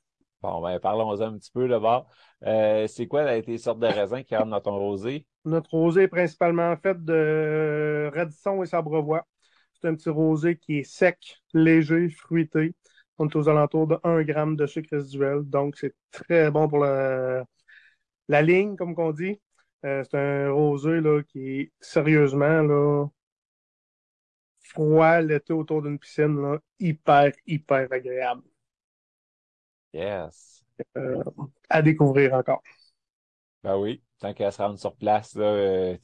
Bon, 0.44 0.60
ben, 0.60 0.78
parlons-en 0.78 1.22
un 1.22 1.38
petit 1.38 1.50
peu 1.50 1.66
d'abord. 1.68 2.06
Euh, 2.44 2.86
c'est 2.86 3.06
quoi 3.06 3.22
là, 3.22 3.40
tes 3.40 3.56
sortes 3.56 3.78
de 3.78 3.86
raisins 3.86 4.22
qui 4.22 4.36
rentrent 4.36 4.50
dans 4.50 4.60
ton 4.60 4.76
rosé? 4.76 5.26
Notre 5.46 5.70
rosé 5.70 6.02
est 6.02 6.08
principalement 6.08 6.76
fait 6.76 7.02
de 7.02 8.10
radisson 8.14 8.62
et 8.62 8.66
sabrevois. 8.66 9.26
C'est 9.72 9.88
un 9.88 9.94
petit 9.94 10.10
rosé 10.10 10.58
qui 10.58 10.80
est 10.80 10.82
sec, 10.82 11.40
léger, 11.54 12.10
fruité. 12.10 12.74
On 13.16 13.26
est 13.26 13.36
aux 13.36 13.48
alentours 13.48 13.86
de 13.86 13.98
1 14.04 14.22
gramme 14.24 14.54
de 14.54 14.66
sucre 14.66 14.90
résiduel. 14.92 15.44
Donc, 15.44 15.78
c'est 15.78 15.94
très 16.10 16.50
bon 16.50 16.68
pour 16.68 16.80
la, 16.80 17.44
la 18.28 18.42
ligne, 18.42 18.76
comme 18.76 18.94
qu'on 18.94 19.12
dit. 19.12 19.40
Euh, 19.86 20.04
c'est 20.04 20.18
un 20.18 20.52
rosé 20.52 21.00
là, 21.00 21.22
qui 21.22 21.60
est 21.60 21.72
sérieusement 21.80 22.60
là, 22.60 23.06
froid 24.60 25.22
l'été 25.22 25.54
autour 25.54 25.80
d'une 25.80 25.98
piscine, 25.98 26.42
là, 26.42 26.58
hyper, 26.78 27.32
hyper 27.46 27.90
agréable 27.90 28.42
Yes. 29.94 30.64
Euh, 30.96 31.22
à 31.70 31.80
découvrir 31.80 32.34
encore. 32.34 32.62
Ben 33.62 33.78
oui, 33.78 34.02
tant 34.18 34.34
qu'à 34.34 34.50
se 34.50 34.60
rendre 34.60 34.78
sur 34.78 34.94
place, 34.96 35.36
là, 35.36 35.44
euh, 35.44 35.96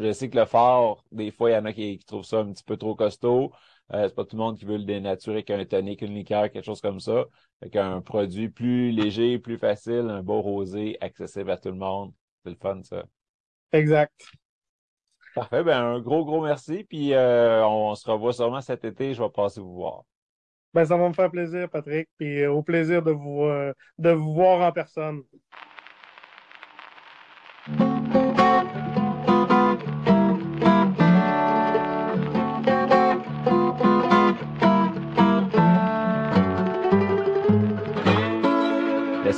je 0.00 0.12
sais 0.12 0.28
que 0.28 0.36
le 0.36 0.44
fort, 0.44 1.04
des 1.12 1.30
fois, 1.30 1.50
il 1.50 1.54
y 1.54 1.56
en 1.56 1.64
a 1.64 1.72
qui, 1.72 1.98
qui 1.98 2.04
trouvent 2.04 2.24
ça 2.24 2.40
un 2.40 2.52
petit 2.52 2.64
peu 2.64 2.76
trop 2.76 2.96
costaud. 2.96 3.52
Euh, 3.92 4.08
c'est 4.08 4.14
pas 4.14 4.24
tout 4.24 4.36
le 4.36 4.42
monde 4.42 4.58
qui 4.58 4.64
veut 4.64 4.76
le 4.76 4.84
dénaturer 4.84 5.44
qu'un 5.44 5.64
tonic, 5.64 6.02
une 6.02 6.14
liqueur, 6.14 6.50
quelque 6.50 6.64
chose 6.64 6.80
comme 6.80 6.98
ça. 6.98 7.26
Fait 7.62 7.70
qu'un 7.70 8.00
produit 8.00 8.48
plus 8.48 8.90
léger, 8.90 9.38
plus 9.38 9.56
facile, 9.56 10.08
un 10.10 10.22
beau 10.22 10.42
rosé, 10.42 10.98
accessible 11.00 11.50
à 11.52 11.56
tout 11.56 11.70
le 11.70 11.76
monde. 11.76 12.12
C'est 12.44 12.50
le 12.50 12.56
fun, 12.56 12.82
ça. 12.82 13.04
Exact. 13.70 14.12
Parfait, 15.34 15.62
ben 15.62 15.80
un 15.80 16.00
gros, 16.00 16.24
gros 16.24 16.42
merci. 16.42 16.84
Puis 16.84 17.14
euh, 17.14 17.64
on 17.64 17.94
se 17.94 18.10
revoit 18.10 18.32
sûrement 18.32 18.60
cet 18.60 18.84
été. 18.84 19.14
Je 19.14 19.22
vais 19.22 19.30
passer 19.30 19.60
vous 19.60 19.74
voir. 19.74 20.04
Ben, 20.74 20.84
ça 20.86 20.96
va 20.96 21.08
me 21.08 21.14
faire 21.14 21.30
plaisir, 21.30 21.68
Patrick. 21.70 22.08
Puis 22.18 22.42
euh, 22.42 22.50
au 22.52 22.62
plaisir 22.62 23.02
de 23.02 23.10
vous, 23.10 23.42
euh, 23.44 23.72
de 23.98 24.10
vous 24.10 24.32
voir 24.34 24.60
en 24.66 24.72
personne. 24.72 25.22